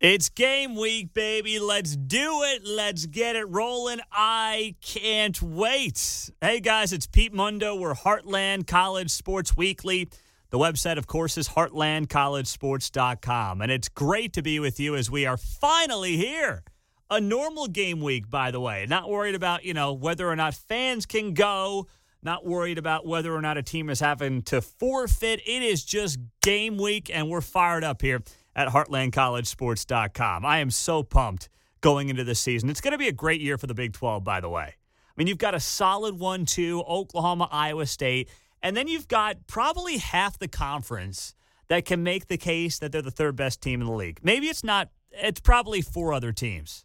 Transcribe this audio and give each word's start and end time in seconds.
It's 0.00 0.28
game 0.28 0.76
week, 0.76 1.12
baby. 1.12 1.58
Let's 1.58 1.96
do 1.96 2.44
it. 2.44 2.64
Let's 2.64 3.06
get 3.06 3.34
it 3.34 3.48
rolling. 3.48 3.98
I 4.12 4.76
can't 4.80 5.42
wait. 5.42 6.30
Hey, 6.40 6.60
guys, 6.60 6.92
it's 6.92 7.08
Pete 7.08 7.34
Mundo. 7.34 7.74
We're 7.74 7.94
Heartland 7.94 8.68
College 8.68 9.10
Sports 9.10 9.56
Weekly. 9.56 10.08
The 10.50 10.58
website, 10.58 10.98
of 10.98 11.08
course, 11.08 11.36
is 11.36 11.48
heartlandcollegesports.com. 11.48 13.60
And 13.60 13.72
it's 13.72 13.88
great 13.88 14.32
to 14.34 14.42
be 14.42 14.60
with 14.60 14.78
you 14.78 14.94
as 14.94 15.10
we 15.10 15.26
are 15.26 15.36
finally 15.36 16.16
here. 16.16 16.62
A 17.10 17.20
normal 17.20 17.66
game 17.66 18.00
week, 18.00 18.30
by 18.30 18.52
the 18.52 18.60
way. 18.60 18.86
Not 18.88 19.10
worried 19.10 19.34
about, 19.34 19.64
you 19.64 19.74
know, 19.74 19.94
whether 19.94 20.28
or 20.28 20.36
not 20.36 20.54
fans 20.54 21.06
can 21.06 21.34
go, 21.34 21.88
not 22.22 22.46
worried 22.46 22.78
about 22.78 23.04
whether 23.04 23.34
or 23.34 23.42
not 23.42 23.58
a 23.58 23.64
team 23.64 23.90
is 23.90 23.98
having 23.98 24.42
to 24.42 24.62
forfeit. 24.62 25.40
It 25.44 25.64
is 25.64 25.84
just 25.84 26.20
game 26.40 26.76
week, 26.76 27.10
and 27.12 27.28
we're 27.28 27.40
fired 27.40 27.82
up 27.82 28.00
here 28.00 28.22
at 28.54 28.68
heartlandcollegesports.com. 28.68 30.44
I 30.44 30.58
am 30.58 30.70
so 30.70 31.02
pumped 31.02 31.48
going 31.80 32.08
into 32.08 32.24
this 32.24 32.40
season. 32.40 32.70
It's 32.70 32.80
going 32.80 32.92
to 32.92 32.98
be 32.98 33.08
a 33.08 33.12
great 33.12 33.40
year 33.40 33.58
for 33.58 33.66
the 33.66 33.74
Big 33.74 33.92
12, 33.92 34.24
by 34.24 34.40
the 34.40 34.48
way. 34.48 34.74
I 34.74 35.12
mean, 35.16 35.26
you've 35.26 35.38
got 35.38 35.54
a 35.54 35.60
solid 35.60 36.18
1 36.18 36.44
2, 36.46 36.82
Oklahoma, 36.82 37.48
Iowa 37.50 37.86
State, 37.86 38.28
and 38.62 38.76
then 38.76 38.88
you've 38.88 39.08
got 39.08 39.46
probably 39.46 39.98
half 39.98 40.38
the 40.38 40.48
conference 40.48 41.34
that 41.68 41.84
can 41.84 42.02
make 42.02 42.26
the 42.26 42.38
case 42.38 42.78
that 42.78 42.92
they're 42.92 43.02
the 43.02 43.10
third 43.10 43.36
best 43.36 43.60
team 43.60 43.80
in 43.80 43.86
the 43.86 43.92
league. 43.92 44.20
Maybe 44.22 44.46
it's 44.46 44.64
not, 44.64 44.90
it's 45.12 45.40
probably 45.40 45.82
four 45.82 46.12
other 46.12 46.32
teams. 46.32 46.84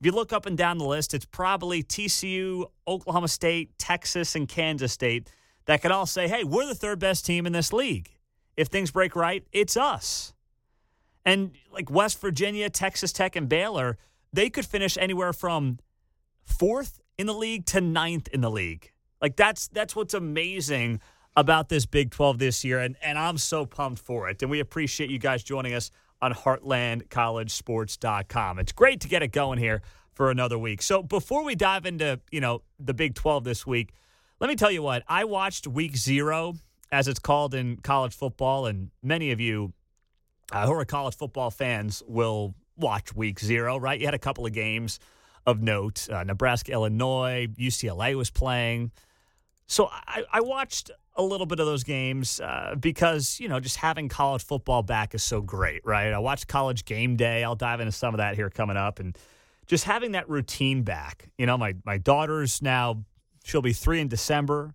If 0.00 0.06
you 0.06 0.12
look 0.12 0.32
up 0.32 0.46
and 0.46 0.58
down 0.58 0.78
the 0.78 0.84
list, 0.84 1.14
it's 1.14 1.24
probably 1.24 1.82
TCU, 1.82 2.66
Oklahoma 2.86 3.28
State, 3.28 3.78
Texas, 3.78 4.34
and 4.34 4.48
Kansas 4.48 4.92
State 4.92 5.28
that 5.64 5.82
can 5.82 5.90
all 5.90 6.06
say, 6.06 6.28
hey, 6.28 6.44
we're 6.44 6.66
the 6.66 6.74
third 6.74 6.98
best 6.98 7.24
team 7.24 7.46
in 7.46 7.52
this 7.52 7.72
league 7.72 8.15
if 8.56 8.68
things 8.68 8.90
break 8.90 9.16
right, 9.16 9.44
it's 9.52 9.76
us. 9.76 10.32
And 11.24 11.52
like 11.72 11.90
West 11.90 12.20
Virginia, 12.20 12.70
Texas 12.70 13.12
Tech, 13.12 13.36
and 13.36 13.48
Baylor, 13.48 13.98
they 14.32 14.48
could 14.48 14.64
finish 14.64 14.96
anywhere 14.96 15.32
from 15.32 15.78
fourth 16.44 17.00
in 17.18 17.26
the 17.26 17.34
league 17.34 17.66
to 17.66 17.80
ninth 17.80 18.28
in 18.28 18.40
the 18.40 18.50
league. 18.50 18.92
Like 19.20 19.34
that's 19.36 19.68
that's 19.68 19.96
what's 19.96 20.14
amazing 20.14 21.00
about 21.36 21.68
this 21.68 21.84
Big 21.84 22.10
12 22.10 22.38
this 22.38 22.64
year, 22.64 22.80
and, 22.80 22.96
and 23.02 23.18
I'm 23.18 23.36
so 23.38 23.66
pumped 23.66 24.00
for 24.00 24.30
it. 24.30 24.40
And 24.40 24.50
we 24.50 24.60
appreciate 24.60 25.10
you 25.10 25.18
guys 25.18 25.42
joining 25.42 25.74
us 25.74 25.90
on 26.22 26.32
heartlandcollegesports.com. 26.32 28.58
It's 28.58 28.72
great 28.72 29.02
to 29.02 29.08
get 29.08 29.22
it 29.22 29.32
going 29.32 29.58
here 29.58 29.82
for 30.12 30.30
another 30.30 30.58
week. 30.58 30.80
So 30.80 31.02
before 31.02 31.44
we 31.44 31.54
dive 31.54 31.84
into, 31.84 32.20
you 32.30 32.40
know, 32.40 32.62
the 32.78 32.94
Big 32.94 33.14
12 33.14 33.44
this 33.44 33.66
week, 33.66 33.92
let 34.40 34.48
me 34.48 34.56
tell 34.56 34.70
you 34.70 34.80
what, 34.82 35.02
I 35.08 35.24
watched 35.24 35.66
week 35.66 35.96
zero 35.96 36.54
as 36.92 37.08
it's 37.08 37.18
called 37.18 37.54
in 37.54 37.76
college 37.78 38.14
football, 38.14 38.66
and 38.66 38.90
many 39.02 39.32
of 39.32 39.40
you 39.40 39.72
uh, 40.52 40.66
who 40.66 40.72
are 40.72 40.84
college 40.84 41.16
football 41.16 41.50
fans 41.50 42.02
will 42.06 42.54
watch 42.76 43.14
week 43.14 43.40
zero, 43.40 43.76
right? 43.78 43.98
You 43.98 44.06
had 44.06 44.14
a 44.14 44.18
couple 44.18 44.46
of 44.46 44.52
games 44.52 45.00
of 45.46 45.62
note. 45.62 46.08
Uh, 46.10 46.24
Nebraska, 46.24 46.72
Illinois, 46.72 47.48
UCLA 47.58 48.14
was 48.14 48.30
playing. 48.30 48.90
So 49.66 49.88
I, 49.90 50.22
I, 50.32 50.40
watched 50.40 50.90
a 51.16 51.22
little 51.22 51.46
bit 51.46 51.58
of 51.58 51.66
those 51.66 51.82
games 51.82 52.40
uh, 52.40 52.76
because, 52.78 53.40
you 53.40 53.48
know, 53.48 53.58
just 53.58 53.76
having 53.76 54.08
college 54.08 54.44
football 54.44 54.82
back 54.82 55.14
is 55.14 55.24
so 55.24 55.40
great, 55.40 55.84
right? 55.84 56.12
I 56.12 56.18
watched 56.18 56.46
college 56.46 56.84
game 56.84 57.16
day. 57.16 57.42
I'll 57.42 57.56
dive 57.56 57.80
into 57.80 57.92
some 57.92 58.14
of 58.14 58.18
that 58.18 58.36
here 58.36 58.48
coming 58.48 58.76
up. 58.76 59.00
And 59.00 59.16
just 59.66 59.84
having 59.84 60.12
that 60.12 60.28
routine 60.28 60.82
back. 60.82 61.28
You 61.36 61.46
know, 61.46 61.58
my, 61.58 61.74
my 61.84 61.98
daughter's 61.98 62.62
now, 62.62 63.04
she'll 63.44 63.62
be 63.62 63.72
three 63.72 64.00
in 64.00 64.06
December. 64.08 64.74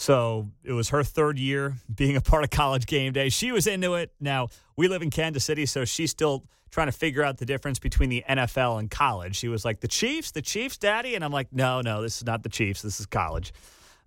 So 0.00 0.46
it 0.62 0.70
was 0.70 0.90
her 0.90 1.02
third 1.02 1.40
year 1.40 1.74
being 1.92 2.14
a 2.14 2.20
part 2.20 2.44
of 2.44 2.50
college 2.50 2.86
game 2.86 3.12
day. 3.12 3.30
She 3.30 3.50
was 3.50 3.66
into 3.66 3.94
it. 3.94 4.12
Now, 4.20 4.48
we 4.76 4.86
live 4.86 5.02
in 5.02 5.10
Kansas 5.10 5.44
City, 5.44 5.66
so 5.66 5.84
she's 5.84 6.12
still 6.12 6.44
trying 6.70 6.86
to 6.86 6.92
figure 6.92 7.24
out 7.24 7.38
the 7.38 7.44
difference 7.44 7.80
between 7.80 8.08
the 8.08 8.22
NFL 8.30 8.78
and 8.78 8.88
college. 8.88 9.34
She 9.34 9.48
was 9.48 9.64
like, 9.64 9.80
the 9.80 9.88
Chiefs, 9.88 10.30
the 10.30 10.40
Chiefs, 10.40 10.78
daddy? 10.78 11.16
And 11.16 11.24
I'm 11.24 11.32
like, 11.32 11.48
no, 11.52 11.80
no, 11.80 12.00
this 12.00 12.18
is 12.18 12.24
not 12.24 12.44
the 12.44 12.48
Chiefs. 12.48 12.80
This 12.80 13.00
is 13.00 13.06
college. 13.06 13.52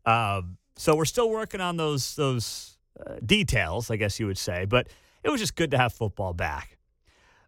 Um, 0.06 0.56
so 0.78 0.96
we're 0.96 1.04
still 1.04 1.30
working 1.30 1.60
on 1.60 1.76
those, 1.76 2.16
those 2.16 2.78
uh, 3.06 3.16
details, 3.26 3.92
I 3.92 3.98
guess 3.98 4.18
you 4.18 4.28
would 4.28 4.38
say. 4.38 4.64
But 4.64 4.88
it 5.26 5.30
was 5.30 5.42
just 5.42 5.58
good 5.58 5.72
to 5.72 5.78
have 5.78 5.92
football 5.92 6.34
back. 6.34 6.78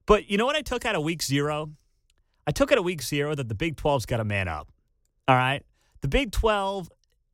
But 0.06 0.30
you 0.30 0.38
know 0.38 0.46
what 0.46 0.58
I 0.58 0.62
took 0.62 0.84
out 0.84 0.96
of 0.96 1.04
week 1.04 1.24
zero? 1.24 1.72
I 2.46 2.52
took 2.52 2.74
out 2.74 2.78
of 2.78 2.84
week 2.84 3.04
zero 3.04 3.36
that 3.36 3.48
the 3.48 3.56
Big 3.56 3.78
12's 3.78 4.06
got 4.06 4.20
a 4.20 4.26
man 4.26 4.50
up. 4.50 4.68
All 5.30 5.36
right. 5.38 5.64
The 6.02 6.10
Big 6.10 6.34
12 6.34 6.90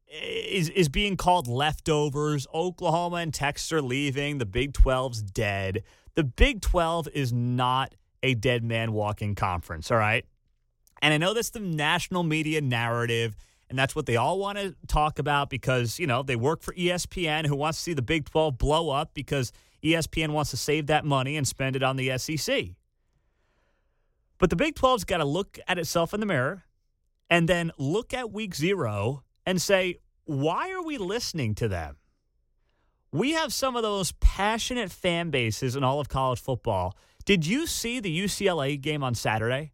is 0.10 0.70
is 0.70 0.90
being 0.90 1.18
called 1.18 1.48
leftovers. 1.48 2.48
Oklahoma 2.54 3.18
and 3.18 3.34
Texas 3.34 3.72
are 3.72 3.82
leaving. 3.82 4.38
The 4.38 4.46
Big 4.46 4.74
12's 4.74 5.22
dead. 5.22 5.84
The 6.16 6.24
Big 6.24 6.62
12 6.62 7.10
is 7.14 7.32
not 7.32 7.96
a 8.24 8.34
dead 8.34 8.64
man 8.64 8.92
walking 8.92 9.36
conference, 9.36 9.92
all 9.92 9.98
right? 9.98 10.26
And 11.02 11.14
I 11.14 11.18
know 11.18 11.34
that's 11.34 11.52
the 11.52 11.60
national 11.60 12.24
media 12.24 12.60
narrative, 12.60 13.36
and 13.70 13.80
that's 13.80 13.96
what 13.96 14.06
they 14.06 14.18
all 14.18 14.40
want 14.40 14.58
to 14.58 14.76
talk 14.88 15.20
about 15.20 15.50
because, 15.50 15.98
you 15.98 16.08
know, 16.08 16.24
they 16.24 16.36
work 16.36 16.62
for 16.62 16.74
ESPN, 16.74 17.46
who 17.46 17.56
wants 17.56 17.78
to 17.78 17.84
see 17.84 17.94
the 17.94 18.02
Big 18.02 18.30
12 18.30 18.58
blow 18.58 18.90
up 18.90 19.14
because 19.14 19.54
ESPN 19.82 20.32
wants 20.32 20.52
to 20.52 20.58
save 20.58 20.88
that 20.88 21.06
money 21.06 21.38
and 21.38 21.48
spend 21.48 21.76
it 21.78 21.84
on 21.84 21.96
the 21.96 22.18
SEC. 22.18 22.72
But 24.38 24.50
the 24.50 24.56
Big 24.56 24.76
12's 24.76 25.06
got 25.06 25.18
to 25.18 25.26
look 25.26 25.60
at 25.68 25.78
itself 25.78 26.14
in 26.14 26.20
the 26.20 26.26
mirror 26.26 26.66
and 27.30 27.48
then 27.48 27.72
look 27.78 28.14
at 28.14 28.32
week 28.32 28.56
zero 28.56 29.24
and 29.50 29.60
say, 29.60 29.98
why 30.26 30.72
are 30.72 30.84
we 30.84 31.00
listening 31.00 31.56
to 31.56 31.68
them? 31.68 31.96
We 33.12 33.32
have 33.32 33.52
some 33.52 33.76
of 33.76 33.82
those 33.82 34.12
passionate 34.20 34.92
fan 34.92 35.32
bases 35.32 35.76
in 35.76 35.84
all 35.84 36.00
of 36.00 36.08
college 36.08 36.40
football. 36.40 36.96
Did 37.26 37.48
you 37.48 37.66
see 37.66 38.00
the 38.00 38.16
UCLA 38.16 38.80
game 38.80 39.04
on 39.04 39.16
Saturday? 39.16 39.72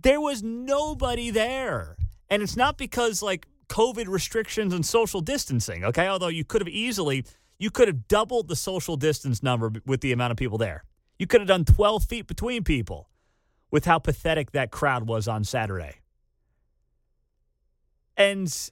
There 0.00 0.18
was 0.18 0.42
nobody 0.42 1.28
there. 1.28 1.98
And 2.30 2.42
it's 2.42 2.56
not 2.56 2.78
because 2.78 3.20
like 3.20 3.46
COVID 3.68 4.08
restrictions 4.08 4.72
and 4.72 4.84
social 4.84 5.20
distancing, 5.20 5.84
okay? 5.84 6.08
Although 6.08 6.28
you 6.28 6.46
could 6.46 6.62
have 6.62 6.68
easily 6.68 7.26
you 7.58 7.70
could 7.70 7.88
have 7.88 8.08
doubled 8.08 8.48
the 8.48 8.56
social 8.56 8.96
distance 8.96 9.42
number 9.42 9.70
with 9.84 10.00
the 10.00 10.12
amount 10.12 10.30
of 10.30 10.38
people 10.38 10.56
there. 10.56 10.84
You 11.18 11.26
could 11.26 11.42
have 11.42 11.48
done 11.48 11.66
12 11.66 12.04
feet 12.04 12.26
between 12.26 12.64
people 12.64 13.10
with 13.70 13.84
how 13.84 13.98
pathetic 13.98 14.52
that 14.52 14.70
crowd 14.70 15.06
was 15.06 15.28
on 15.28 15.44
Saturday. 15.44 15.96
And 18.16 18.70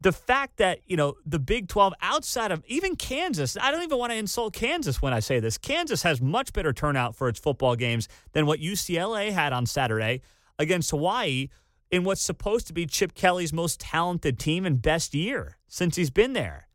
the 0.00 0.12
fact 0.12 0.56
that, 0.56 0.80
you 0.86 0.96
know, 0.96 1.14
the 1.26 1.38
Big 1.38 1.68
12 1.68 1.92
outside 2.00 2.52
of 2.52 2.64
even 2.66 2.96
Kansas, 2.96 3.56
I 3.60 3.70
don't 3.70 3.82
even 3.82 3.98
want 3.98 4.12
to 4.12 4.16
insult 4.16 4.54
Kansas 4.54 5.02
when 5.02 5.12
I 5.12 5.20
say 5.20 5.40
this. 5.40 5.58
Kansas 5.58 6.02
has 6.02 6.20
much 6.20 6.52
better 6.52 6.72
turnout 6.72 7.14
for 7.14 7.28
its 7.28 7.38
football 7.38 7.76
games 7.76 8.08
than 8.32 8.46
what 8.46 8.60
UCLA 8.60 9.30
had 9.30 9.52
on 9.52 9.66
Saturday 9.66 10.22
against 10.58 10.90
Hawaii 10.90 11.48
in 11.90 12.04
what's 12.04 12.22
supposed 12.22 12.66
to 12.68 12.72
be 12.72 12.86
Chip 12.86 13.14
Kelly's 13.14 13.52
most 13.52 13.80
talented 13.80 14.38
team 14.38 14.64
and 14.64 14.80
best 14.80 15.14
year 15.14 15.58
since 15.68 15.96
he's 15.96 16.10
been 16.10 16.32
there. 16.32 16.68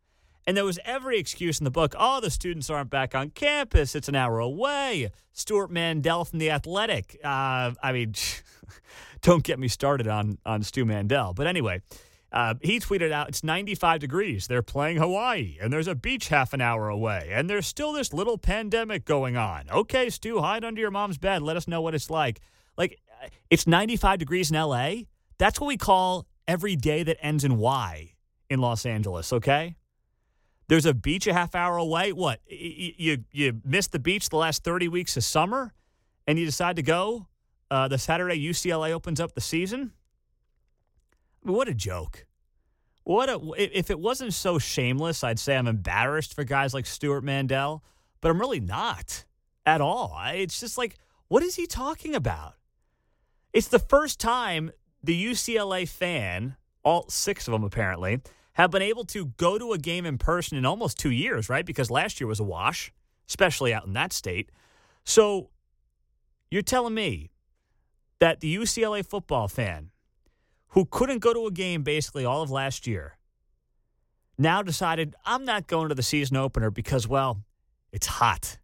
And 0.48 0.56
there 0.56 0.66
was 0.66 0.78
every 0.86 1.18
excuse 1.18 1.60
in 1.60 1.64
the 1.64 1.72
book. 1.72 1.96
Oh, 1.98 2.22
the 2.22 2.30
students 2.30 2.70
aren't 2.70 2.92
back 2.92 3.16
on 3.16 3.32
campus. 3.32 3.96
It's 3.96 4.08
an 4.08 4.16
hour 4.16 4.40
away. 4.40 5.10
Stewart 5.34 5.72
Mandel 5.72 6.24
from 6.26 6.38
The 6.38 6.52
Athletic. 6.52 7.18
Uh, 7.24 7.72
I 7.82 7.92
mean, 7.92 8.14
don't 9.22 9.44
get 9.44 9.58
me 9.58 9.68
started 9.68 10.08
on, 10.08 10.38
on 10.46 10.62
Stu 10.62 10.86
Mandel. 10.86 11.34
But 11.34 11.48
anyway, 11.48 11.82
uh, 12.36 12.54
he 12.62 12.82
tweeted 12.82 13.14
out, 13.14 13.30
it's 13.30 13.46
95 13.46 14.02
degrees. 14.02 14.48
They're 14.48 14.62
playing 14.62 14.98
Hawaii, 14.98 15.58
and 15.62 15.72
there's 15.72 15.88
a 15.88 15.96
beach 15.96 16.28
half 16.28 16.52
an 16.52 16.60
hour 16.60 16.90
away, 16.90 17.30
and 17.32 17.50
there's 17.50 17.66
still 17.66 17.94
this 17.94 18.12
little 18.12 18.38
pandemic 18.38 19.06
going 19.06 19.38
on. 19.38 19.70
Okay, 19.72 20.10
Stu, 20.10 20.42
hide 20.42 20.66
under 20.66 20.82
your 20.82 20.92
mom's 20.92 21.18
bed. 21.18 21.42
Let 21.42 21.56
us 21.56 21.66
know 21.66 21.82
what 21.82 21.96
it's 21.96 22.10
like. 22.10 22.42
Like, 22.78 23.00
it's 23.50 23.66
95 23.66 24.20
degrees 24.20 24.52
in 24.52 24.58
LA. 24.58 25.04
That's 25.38 25.62
what 25.62 25.68
we 25.68 25.78
call 25.78 26.28
every 26.46 26.76
day 26.76 27.04
that 27.04 27.16
ends 27.22 27.46
in 27.46 27.58
Y 27.58 28.16
in 28.50 28.60
Los 28.60 28.86
Angeles, 28.86 29.32
okay? 29.32 29.78
There's 30.68 30.86
a 30.86 30.94
beach 30.94 31.28
a 31.28 31.34
half 31.34 31.56
hour 31.56 31.78
away. 31.78 32.12
What? 32.12 32.42
You, 32.48 32.92
you, 32.98 33.18
you 33.32 33.62
missed 33.64 33.94
the 33.94 34.00
beach 34.00 34.28
the 34.28 34.36
last 34.36 34.62
30 34.66 34.90
weeks 34.90 35.16
of 35.16 35.24
summer, 35.24 35.74
and 36.28 36.38
you 36.38 36.46
decide 36.46 36.76
to 36.76 36.84
go 36.84 37.28
uh, 37.72 37.88
the 37.88 37.98
Saturday 37.98 38.38
UCLA 38.38 38.92
opens 38.92 39.22
up 39.22 39.36
the 39.36 39.42
season? 39.42 39.94
what 41.52 41.68
a 41.68 41.74
joke. 41.74 42.26
What 43.06 43.30
a 43.30 43.40
if 43.58 43.92
it 43.92 44.00
wasn't 44.00 44.34
so 44.34 44.58
shameless, 44.58 45.24
I'd 45.24 45.40
say 45.40 45.56
I'm 45.56 45.68
embarrassed 45.68 46.34
for 46.34 46.44
guys 46.44 46.74
like 46.74 46.88
Stewart 46.88 47.24
Mandel, 47.24 47.84
but 48.20 48.32
I'm 48.32 48.40
really 48.40 48.60
not 48.60 49.26
at 49.64 49.80
all. 49.80 50.20
It's 50.34 50.60
just 50.60 50.76
like 50.78 50.98
what 51.28 51.44
is 51.44 51.56
he 51.56 51.68
talking 51.68 52.16
about? 52.16 52.56
It's 53.54 53.68
the 53.68 53.80
first 53.80 54.20
time 54.20 54.72
the 55.04 55.26
UCLA 55.26 55.88
fan, 55.88 56.56
all 56.84 57.08
six 57.08 57.48
of 57.48 57.52
them 57.52 57.64
apparently, 57.64 58.22
have 58.54 58.72
been 58.72 58.82
able 58.82 59.06
to 59.06 59.28
go 59.38 59.60
to 59.60 59.74
a 59.74 59.78
game 59.78 60.06
in 60.06 60.18
person 60.18 60.58
in 60.58 60.66
almost 60.66 60.98
2 60.98 61.12
years, 61.12 61.48
right? 61.48 61.66
Because 61.66 61.92
last 61.92 62.20
year 62.20 62.28
was 62.28 62.40
a 62.40 62.44
wash, 62.44 62.92
especially 63.28 63.72
out 63.72 63.86
in 63.86 63.94
that 63.94 64.14
state. 64.14 64.50
So 65.04 65.52
you're 66.50 66.64
telling 66.64 66.96
me 66.96 67.30
that 68.20 68.40
the 68.40 68.56
UCLA 68.56 69.06
football 69.06 69.48
fan 69.48 69.92
who 70.76 70.86
couldn't 70.86 71.20
go 71.20 71.34
to 71.34 71.48
a 71.48 71.52
game 71.52 71.84
basically 71.84 72.26
all 72.26 72.44
of 72.44 72.52
last 72.52 72.88
year, 72.88 73.18
now 74.38 74.62
decided, 74.62 75.16
I'm 75.26 75.46
not 75.46 75.68
going 75.68 75.90
to 75.90 75.96
the 75.96 76.04
season 76.04 76.38
opener 76.38 76.72
because, 76.72 77.08
well, 77.08 77.44
it's 77.92 78.08
hot. 78.08 78.60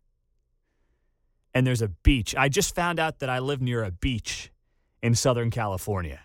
and 1.54 1.66
there's 1.68 1.82
a 1.82 1.90
beach. 1.90 2.36
I 2.36 2.50
just 2.50 2.76
found 2.76 3.00
out 3.00 3.20
that 3.20 3.30
I 3.30 3.40
live 3.40 3.62
near 3.62 3.84
a 3.84 3.92
beach 3.92 4.52
in 5.02 5.16
Southern 5.16 5.52
California. 5.52 6.22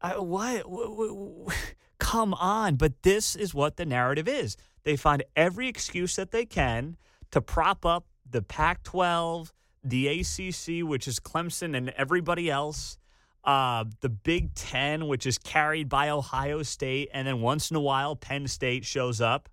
I, 0.00 0.18
what? 0.18 0.64
Come 1.98 2.34
on. 2.34 2.76
But 2.76 3.02
this 3.02 3.34
is 3.36 3.54
what 3.54 3.76
the 3.76 3.86
narrative 3.86 4.28
is. 4.28 4.56
They 4.84 4.96
find 4.96 5.24
every 5.36 5.68
excuse 5.68 6.16
that 6.16 6.30
they 6.30 6.44
can 6.44 6.96
to 7.30 7.40
prop 7.40 7.86
up 7.86 8.06
the 8.28 8.42
Pac 8.42 8.82
12, 8.84 9.52
the 9.82 10.08
ACC, 10.08 10.86
which 10.86 11.08
is 11.08 11.20
Clemson 11.20 11.76
and 11.76 11.90
everybody 11.90 12.50
else, 12.50 12.98
uh, 13.44 13.84
the 14.00 14.08
Big 14.08 14.54
Ten, 14.54 15.06
which 15.06 15.26
is 15.26 15.38
carried 15.38 15.88
by 15.88 16.08
Ohio 16.08 16.62
State, 16.62 17.10
and 17.12 17.26
then 17.26 17.40
once 17.40 17.70
in 17.70 17.76
a 17.76 17.80
while, 17.80 18.16
Penn 18.16 18.46
State 18.48 18.84
shows 18.84 19.20
up. 19.20 19.48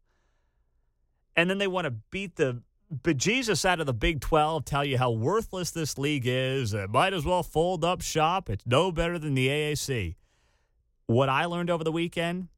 And 1.35 1.49
then 1.49 1.57
they 1.57 1.67
want 1.67 1.85
to 1.85 1.91
beat 1.91 2.35
the 2.35 2.61
bejesus 2.93 3.63
out 3.65 3.79
of 3.79 3.85
the 3.85 3.93
Big 3.93 4.19
12, 4.19 4.65
tell 4.65 4.83
you 4.83 4.97
how 4.97 5.11
worthless 5.11 5.71
this 5.71 5.97
league 5.97 6.25
is. 6.25 6.73
It 6.73 6.89
might 6.89 7.13
as 7.13 7.25
well 7.25 7.43
fold 7.43 7.85
up 7.85 8.01
shop. 8.01 8.49
It's 8.49 8.65
no 8.65 8.91
better 8.91 9.17
than 9.17 9.33
the 9.33 9.47
AAC. 9.47 10.15
What 11.07 11.29
I 11.29 11.45
learned 11.45 11.69
over 11.69 11.83
the 11.83 11.91
weekend, 11.91 12.49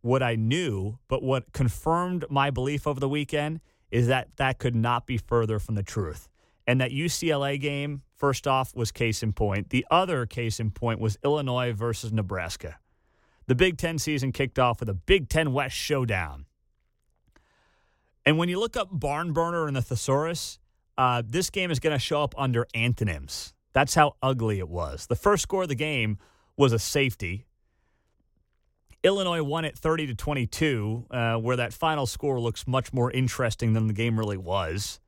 what 0.00 0.22
I 0.22 0.34
knew, 0.34 0.98
but 1.08 1.22
what 1.22 1.52
confirmed 1.52 2.24
my 2.30 2.50
belief 2.50 2.86
over 2.86 2.98
the 2.98 3.08
weekend 3.08 3.60
is 3.90 4.06
that 4.06 4.28
that 4.36 4.58
could 4.58 4.74
not 4.74 5.06
be 5.06 5.18
further 5.18 5.58
from 5.58 5.74
the 5.74 5.82
truth. 5.82 6.29
And 6.70 6.80
that 6.80 6.92
UCLA 6.92 7.60
game, 7.60 8.02
first 8.16 8.46
off, 8.46 8.76
was 8.76 8.92
case 8.92 9.24
in 9.24 9.32
point. 9.32 9.70
The 9.70 9.84
other 9.90 10.24
case 10.24 10.60
in 10.60 10.70
point 10.70 11.00
was 11.00 11.18
Illinois 11.24 11.72
versus 11.72 12.12
Nebraska. 12.12 12.78
The 13.48 13.56
Big 13.56 13.76
Ten 13.76 13.98
season 13.98 14.30
kicked 14.30 14.56
off 14.56 14.78
with 14.78 14.88
a 14.88 14.94
Big 14.94 15.28
Ten 15.28 15.52
West 15.52 15.74
showdown. 15.74 16.46
And 18.24 18.38
when 18.38 18.48
you 18.48 18.60
look 18.60 18.76
up 18.76 18.86
Barn 18.92 19.32
Burner 19.32 19.66
and 19.66 19.74
the 19.74 19.82
Thesaurus, 19.82 20.60
uh, 20.96 21.24
this 21.26 21.50
game 21.50 21.72
is 21.72 21.80
going 21.80 21.92
to 21.92 21.98
show 21.98 22.22
up 22.22 22.36
under 22.38 22.68
antonyms. 22.72 23.52
That's 23.72 23.96
how 23.96 24.14
ugly 24.22 24.60
it 24.60 24.68
was. 24.68 25.08
The 25.08 25.16
first 25.16 25.42
score 25.42 25.64
of 25.64 25.68
the 25.68 25.74
game 25.74 26.18
was 26.56 26.72
a 26.72 26.78
safety. 26.78 27.46
Illinois 29.02 29.42
won 29.42 29.64
it 29.64 29.76
30 29.76 30.06
to 30.06 30.14
22, 30.14 31.06
uh, 31.10 31.34
where 31.34 31.56
that 31.56 31.72
final 31.72 32.06
score 32.06 32.38
looks 32.38 32.68
much 32.68 32.92
more 32.92 33.10
interesting 33.10 33.72
than 33.72 33.88
the 33.88 33.92
game 33.92 34.16
really 34.16 34.36
was. 34.36 35.00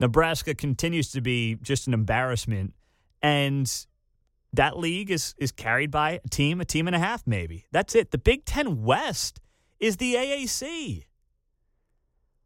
Nebraska 0.00 0.54
continues 0.54 1.10
to 1.12 1.20
be 1.20 1.56
just 1.62 1.86
an 1.86 1.94
embarrassment, 1.94 2.74
and 3.22 3.70
that 4.52 4.78
league 4.78 5.10
is 5.10 5.34
is 5.38 5.52
carried 5.52 5.90
by 5.90 6.20
a 6.24 6.28
team, 6.28 6.60
a 6.60 6.64
team 6.64 6.86
and 6.86 6.96
a 6.96 6.98
half, 6.98 7.26
maybe. 7.26 7.66
That's 7.72 7.94
it. 7.94 8.10
The 8.10 8.18
Big 8.18 8.44
Ten 8.44 8.82
West 8.82 9.40
is 9.80 9.96
the 9.96 10.14
AAC. 10.14 11.04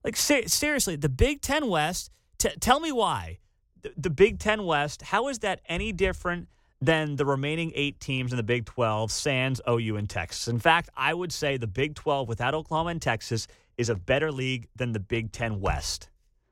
Like 0.04 0.16
ser- 0.16 0.48
seriously, 0.48 0.96
the 0.96 1.08
Big 1.08 1.40
Ten 1.40 1.68
West. 1.68 2.10
T- 2.38 2.50
tell 2.60 2.80
me 2.80 2.90
why 2.90 3.38
the, 3.82 3.92
the 3.96 4.10
Big 4.10 4.38
Ten 4.38 4.64
West. 4.64 5.02
How 5.02 5.28
is 5.28 5.40
that 5.40 5.60
any 5.68 5.92
different 5.92 6.48
than 6.80 7.14
the 7.14 7.24
remaining 7.24 7.70
eight 7.76 8.00
teams 8.00 8.32
in 8.32 8.36
the 8.36 8.42
Big 8.42 8.64
Twelve? 8.64 9.12
Sans 9.12 9.60
OU 9.68 9.96
and 9.96 10.10
Texas. 10.10 10.48
In 10.48 10.58
fact, 10.58 10.88
I 10.96 11.14
would 11.14 11.32
say 11.32 11.56
the 11.56 11.66
Big 11.66 11.94
Twelve 11.94 12.28
without 12.28 12.54
Oklahoma 12.54 12.90
and 12.90 13.02
Texas 13.02 13.46
is 13.76 13.88
a 13.88 13.94
better 13.94 14.32
league 14.32 14.68
than 14.74 14.92
the 14.92 15.00
Big 15.00 15.32
Ten 15.32 15.60
West. 15.60 16.08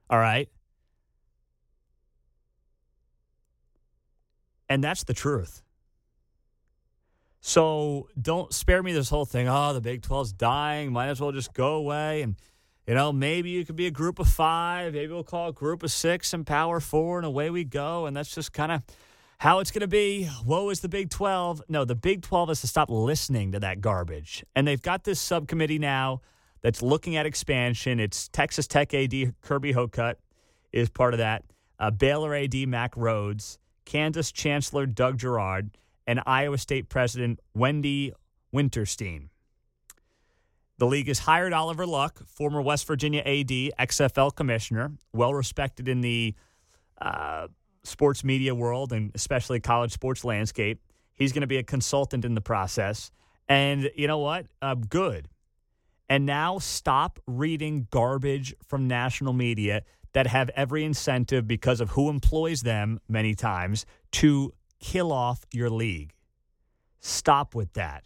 All 0.08 0.19
right. 0.19 0.49
And 4.71 4.83
that's 4.83 5.05
the 5.05 5.13
truth. 5.13 5.63
So 7.43 8.09
don't 8.21 8.55
spare 8.55 8.83
me 8.83 8.93
this 8.93 9.11
whole 9.11 9.27
thing. 9.27 9.49
Oh, 9.49 9.75
the 9.75 9.81
Big 9.81 10.03
12's 10.03 10.33
dying. 10.33 10.93
Might 10.93 11.09
as 11.09 11.21
well 11.21 11.33
just 11.33 11.53
go 11.53 11.75
away. 11.75 12.23
And 12.23 12.37
you 12.87 12.95
know, 12.95 13.13
maybe 13.13 13.51
you 13.51 13.65
could 13.65 13.77
be 13.77 13.87
a 13.87 13.91
group 13.91 14.19
of 14.19 14.29
five. 14.29 14.95
Maybe 14.95 15.13
we'll 15.13 15.23
call 15.23 15.49
a 15.49 15.53
group 15.53 15.83
of 15.83 15.93
six 15.93 16.33
and 16.33 16.47
power 16.47 16.81
four, 16.81 17.19
and 17.19 17.27
away 17.27 17.51
we 17.51 17.63
go. 17.63 18.07
And 18.07 18.17
that's 18.17 18.35
just 18.35 18.53
kind 18.53 18.73
of 18.73 18.83
how 19.39 19.61
it's 19.61 19.71
going 19.71 19.83
to 19.83 19.89
be. 19.89 20.29
Woe 20.45 20.71
is 20.71 20.81
the 20.81 20.89
Big 20.89 21.09
12. 21.09 21.63
No, 21.69 21.85
the 21.85 21.95
Big 21.95 22.23
12 22.23 22.49
has 22.49 22.61
to 22.63 22.67
stop 22.67 22.91
listening 22.91 23.53
to 23.53 23.61
that 23.61 23.81
garbage. 23.81 24.45
And 24.57 24.67
they've 24.67 24.83
got 24.83 25.05
this 25.05 25.21
subcommittee 25.21 25.79
now 25.79 26.21
that's 26.63 26.83
looking 26.83 27.17
at 27.17 27.27
expansion. 27.27 28.01
It's 28.01 28.29
Texas 28.29 28.67
Tech 28.67 28.93
AD 28.93 29.35
Kirby 29.41 29.73
Hocutt 29.73 30.19
is 30.73 30.91
part 30.91 31.15
of 31.15 31.19
that. 31.19 31.45
Uh, 31.79 31.91
Baylor 31.91 32.35
AD 32.35 32.55
Mack 32.69 32.95
Rhoades, 32.95 33.59
Kansas 33.85 34.32
Chancellor 34.32 34.87
Doug 34.87 35.19
Girod, 35.19 35.71
and 36.06 36.21
Iowa 36.27 36.59
State 36.59 36.88
President 36.88 37.41
Wendy 37.55 38.12
Wintersteen. 38.55 39.29
The 40.79 40.87
league 40.87 41.09
has 41.09 41.21
hired 41.21 41.53
Oliver 41.53 41.87
Luck, 41.87 42.27
former 42.27 42.62
West 42.62 42.87
Virginia 42.87 43.21
AD, 43.21 43.49
XFL 43.49 44.35
commissioner, 44.35 44.93
well 45.12 45.35
respected 45.35 45.88
in 45.88 46.00
the 46.00 46.35
uh, 47.00 47.49
sports 47.82 48.25
media 48.25 48.55
world 48.55 48.93
and 48.93 49.12
especially 49.15 49.61
college 49.61 49.93
sports 49.93 50.25
landscape. 50.25 50.81
He's 51.15 51.33
going 51.33 51.43
to 51.43 51.47
be 51.47 51.59
a 51.59 51.62
consultant 51.62 52.25
in 52.25 52.35
the 52.35 52.41
process. 52.41 53.11
And 53.49 53.91
you 53.94 54.06
know 54.06 54.19
what? 54.19 54.47
Uh, 54.62 54.75
good. 54.75 55.29
And 56.09 56.26
now 56.26 56.59
stop 56.59 57.21
reading 57.26 57.87
garbage 57.91 58.55
from 58.67 58.88
national 58.88 59.33
media 59.33 59.83
that 60.12 60.27
have 60.27 60.51
every 60.51 60.85
incentive 60.85 61.47
because 61.47 61.81
of 61.81 61.91
who 61.91 62.09
employs 62.09 62.62
them 62.62 63.01
many 63.09 63.35
times 63.35 63.87
to 64.12 64.53
kill 64.81 65.12
off 65.12 65.45
your 65.53 65.71
league. 65.71 66.15
Stop 67.01 67.55
with 67.55 67.73
that. 67.75 68.05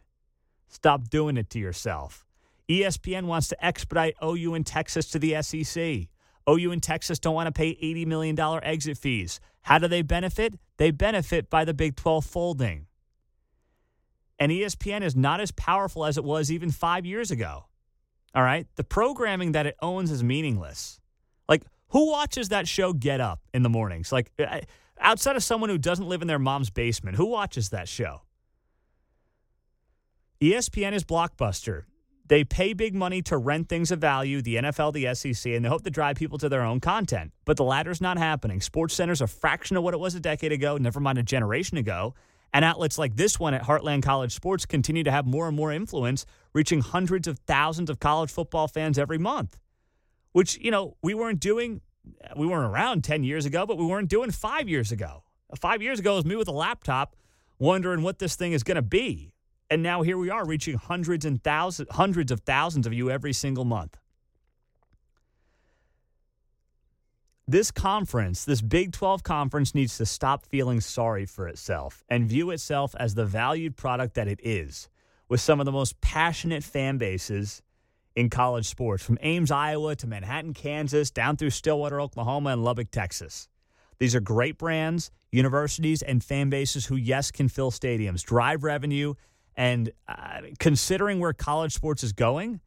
Stop 0.68 1.08
doing 1.08 1.36
it 1.36 1.50
to 1.50 1.58
yourself. 1.58 2.24
ESPN 2.68 3.24
wants 3.24 3.48
to 3.48 3.64
expedite 3.64 4.16
OU 4.22 4.54
and 4.54 4.66
Texas 4.66 5.10
to 5.10 5.18
the 5.18 5.40
SEC. 5.42 6.08
OU 6.48 6.72
and 6.72 6.82
Texas 6.82 7.18
don't 7.18 7.34
want 7.34 7.46
to 7.46 7.52
pay 7.52 7.74
$80 7.74 8.06
million 8.06 8.38
exit 8.62 8.98
fees. 8.98 9.40
How 9.62 9.78
do 9.78 9.88
they 9.88 10.02
benefit? 10.02 10.54
They 10.76 10.90
benefit 10.90 11.48
by 11.48 11.64
the 11.64 11.74
Big 11.74 11.96
12 11.96 12.24
folding. 12.24 12.86
And 14.38 14.50
ESPN 14.50 15.02
is 15.02 15.14
not 15.14 15.40
as 15.40 15.52
powerful 15.52 16.04
as 16.04 16.18
it 16.18 16.24
was 16.24 16.50
even 16.50 16.70
five 16.70 17.06
years 17.06 17.30
ago. 17.30 17.66
All 18.34 18.42
right? 18.42 18.66
The 18.76 18.84
programming 18.84 19.52
that 19.52 19.66
it 19.66 19.76
owns 19.80 20.10
is 20.10 20.24
meaningless. 20.24 21.00
Like, 21.48 21.62
who 21.94 22.10
watches 22.10 22.50
that 22.50 22.68
show 22.68 22.92
Get 22.92 23.20
Up 23.20 23.40
in 23.54 23.62
the 23.62 23.70
mornings? 23.70 24.10
Like, 24.10 24.30
uh, 24.38 24.60
outside 24.98 25.36
of 25.36 25.44
someone 25.44 25.70
who 25.70 25.78
doesn't 25.78 26.08
live 26.08 26.22
in 26.22 26.28
their 26.28 26.40
mom's 26.40 26.68
basement, 26.68 27.16
who 27.16 27.26
watches 27.26 27.70
that 27.70 27.88
show? 27.88 28.22
ESPN 30.42 30.92
is 30.92 31.04
Blockbuster. 31.04 31.84
They 32.26 32.42
pay 32.42 32.72
big 32.72 32.96
money 32.96 33.22
to 33.22 33.36
rent 33.36 33.68
things 33.68 33.92
of 33.92 34.00
value, 34.00 34.42
the 34.42 34.56
NFL, 34.56 34.92
the 34.92 35.14
SEC, 35.14 35.52
and 35.52 35.64
they 35.64 35.68
hope 35.68 35.84
to 35.84 35.90
drive 35.90 36.16
people 36.16 36.36
to 36.38 36.48
their 36.48 36.62
own 36.62 36.80
content. 36.80 37.32
But 37.44 37.56
the 37.56 37.64
latter's 37.64 38.00
not 38.00 38.18
happening. 38.18 38.60
Sports 38.60 38.94
Center's 38.94 39.20
a 39.20 39.28
fraction 39.28 39.76
of 39.76 39.84
what 39.84 39.94
it 39.94 40.00
was 40.00 40.16
a 40.16 40.20
decade 40.20 40.50
ago, 40.50 40.76
never 40.76 40.98
mind 40.98 41.18
a 41.18 41.22
generation 41.22 41.76
ago. 41.76 42.14
And 42.52 42.64
outlets 42.64 42.98
like 42.98 43.14
this 43.14 43.38
one 43.38 43.54
at 43.54 43.62
Heartland 43.62 44.02
College 44.02 44.32
Sports 44.32 44.66
continue 44.66 45.04
to 45.04 45.12
have 45.12 45.26
more 45.26 45.46
and 45.46 45.56
more 45.56 45.70
influence, 45.70 46.26
reaching 46.54 46.80
hundreds 46.80 47.28
of 47.28 47.38
thousands 47.40 47.88
of 47.88 48.00
college 48.00 48.30
football 48.30 48.66
fans 48.66 48.98
every 48.98 49.18
month, 49.18 49.58
which, 50.34 50.58
you 50.58 50.70
know, 50.72 50.96
we 51.00 51.14
weren't 51.14 51.38
doing, 51.38 51.80
we 52.36 52.46
weren't 52.46 52.70
around 52.70 53.04
10 53.04 53.22
years 53.22 53.46
ago, 53.46 53.64
but 53.64 53.78
we 53.78 53.86
weren't 53.86 54.10
doing 54.10 54.32
five 54.32 54.68
years 54.68 54.90
ago. 54.90 55.22
Five 55.56 55.80
years 55.80 56.00
ago 56.00 56.16
was 56.16 56.24
me 56.24 56.34
with 56.34 56.48
a 56.48 56.52
laptop 56.52 57.14
wondering 57.60 58.02
what 58.02 58.18
this 58.18 58.34
thing 58.34 58.52
is 58.52 58.64
going 58.64 58.74
to 58.74 58.82
be. 58.82 59.32
And 59.70 59.80
now 59.80 60.02
here 60.02 60.18
we 60.18 60.30
are 60.30 60.44
reaching 60.44 60.76
hundreds 60.76 61.24
and 61.24 61.42
thousands, 61.42 61.88
hundreds 61.92 62.32
of 62.32 62.40
thousands 62.40 62.84
of 62.84 62.92
you 62.92 63.10
every 63.10 63.32
single 63.32 63.64
month. 63.64 63.96
This 67.46 67.70
conference, 67.70 68.44
this 68.44 68.60
Big 68.60 68.90
12 68.90 69.22
conference, 69.22 69.72
needs 69.72 69.96
to 69.98 70.06
stop 70.06 70.44
feeling 70.46 70.80
sorry 70.80 71.26
for 71.26 71.46
itself 71.46 72.02
and 72.08 72.28
view 72.28 72.50
itself 72.50 72.96
as 72.98 73.14
the 73.14 73.24
valued 73.24 73.76
product 73.76 74.14
that 74.14 74.26
it 74.26 74.40
is, 74.42 74.88
with 75.28 75.40
some 75.40 75.60
of 75.60 75.64
the 75.64 75.72
most 75.72 76.00
passionate 76.00 76.64
fan 76.64 76.98
bases 76.98 77.62
in 78.16 78.30
college 78.30 78.66
sports, 78.66 79.02
from 79.02 79.18
Ames, 79.22 79.50
Iowa 79.50 79.96
to 79.96 80.06
Manhattan, 80.06 80.54
Kansas, 80.54 81.10
down 81.10 81.36
through 81.36 81.50
Stillwater, 81.50 82.00
Oklahoma, 82.00 82.50
and 82.50 82.64
Lubbock, 82.64 82.90
Texas. 82.90 83.48
These 83.98 84.14
are 84.14 84.20
great 84.20 84.58
brands, 84.58 85.10
universities, 85.32 86.02
and 86.02 86.22
fan 86.22 86.50
bases 86.50 86.86
who, 86.86 86.96
yes, 86.96 87.30
can 87.30 87.48
fill 87.48 87.70
stadiums, 87.70 88.22
drive 88.22 88.64
revenue, 88.64 89.14
and 89.56 89.90
uh, 90.08 90.42
considering 90.58 91.20
where 91.20 91.32
college 91.32 91.72
sports 91.72 92.02
is 92.02 92.12
going, 92.12 92.60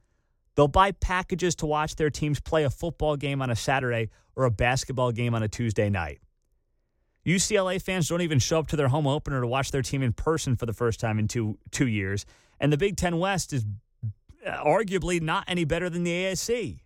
they'll 0.55 0.67
buy 0.67 0.91
packages 0.91 1.55
to 1.55 1.65
watch 1.65 1.95
their 1.95 2.09
teams 2.09 2.39
play 2.39 2.63
a 2.63 2.69
football 2.69 3.15
game 3.15 3.41
on 3.41 3.49
a 3.49 3.55
Saturday 3.55 4.09
or 4.35 4.45
a 4.45 4.51
basketball 4.51 5.11
game 5.11 5.33
on 5.33 5.43
a 5.43 5.47
Tuesday 5.47 5.89
night. 5.89 6.19
UCLA 7.25 7.81
fans 7.81 8.07
don't 8.07 8.21
even 8.21 8.39
show 8.39 8.59
up 8.59 8.67
to 8.67 8.77
their 8.77 8.87
home 8.87 9.05
opener 9.05 9.41
to 9.41 9.47
watch 9.47 9.71
their 9.71 9.81
team 9.81 10.01
in 10.01 10.13
person 10.13 10.55
for 10.55 10.65
the 10.65 10.71
first 10.71 10.99
time 10.99 11.19
in 11.19 11.27
two 11.27 11.57
two 11.71 11.87
years, 11.87 12.25
and 12.59 12.71
the 12.71 12.77
Big 12.77 12.95
Ten 12.95 13.17
West 13.17 13.51
is 13.51 13.65
arguably 14.47 15.21
not 15.21 15.43
any 15.47 15.65
better 15.65 15.89
than 15.89 16.03
the 16.03 16.11
ASC. 16.11 16.79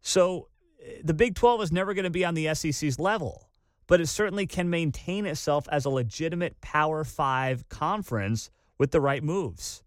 So 0.00 0.48
uh, 0.80 0.90
the 1.04 1.14
Big 1.14 1.34
12 1.34 1.62
is 1.62 1.72
never 1.72 1.94
going 1.94 2.04
to 2.04 2.10
be 2.10 2.24
on 2.24 2.34
the 2.34 2.54
SEC's 2.54 2.98
level 2.98 3.48
but 3.92 4.00
it 4.00 4.06
certainly 4.06 4.46
can 4.46 4.70
maintain 4.70 5.26
itself 5.26 5.68
as 5.70 5.84
a 5.84 5.90
legitimate 5.90 6.60
Power 6.62 7.04
Five 7.04 7.68
conference 7.68 8.50
with 8.78 8.90
the 8.90 9.02
right 9.02 9.22
moves. 9.22 9.82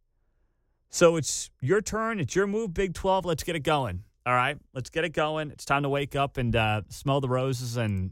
So 0.90 1.16
it's 1.16 1.50
your 1.60 1.82
turn. 1.82 2.20
It's 2.20 2.36
your 2.36 2.48
move, 2.48 2.72
Big 2.72 2.94
12. 2.94 3.26
Let's 3.26 3.44
get 3.44 3.56
it 3.56 3.62
going. 3.62 4.04
All 4.26 4.36
right, 4.36 4.58
let's 4.74 4.92
get 4.92 5.06
it 5.06 5.14
going. 5.14 5.50
It's 5.50 5.66
time 5.66 5.82
to 5.82 5.90
wake 5.90 6.16
up 6.16 6.38
and 6.38 6.56
uh, 6.56 6.82
smell 6.90 7.20
the 7.20 7.30
roses, 7.30 7.78
and 7.78 8.12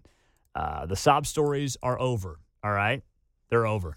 uh, 0.56 0.88
the 0.88 0.96
sob 0.96 1.28
stories 1.28 1.78
are 1.82 2.00
over. 2.00 2.40
All 2.64 2.72
right, 2.72 3.04
they're 3.50 3.68
over. 3.68 3.96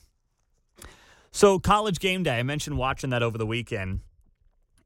So, 1.37 1.59
college 1.59 1.99
game 1.99 2.23
day, 2.23 2.39
I 2.39 2.43
mentioned 2.43 2.79
watching 2.79 3.11
that 3.11 3.23
over 3.23 3.37
the 3.37 3.45
weekend. 3.45 4.01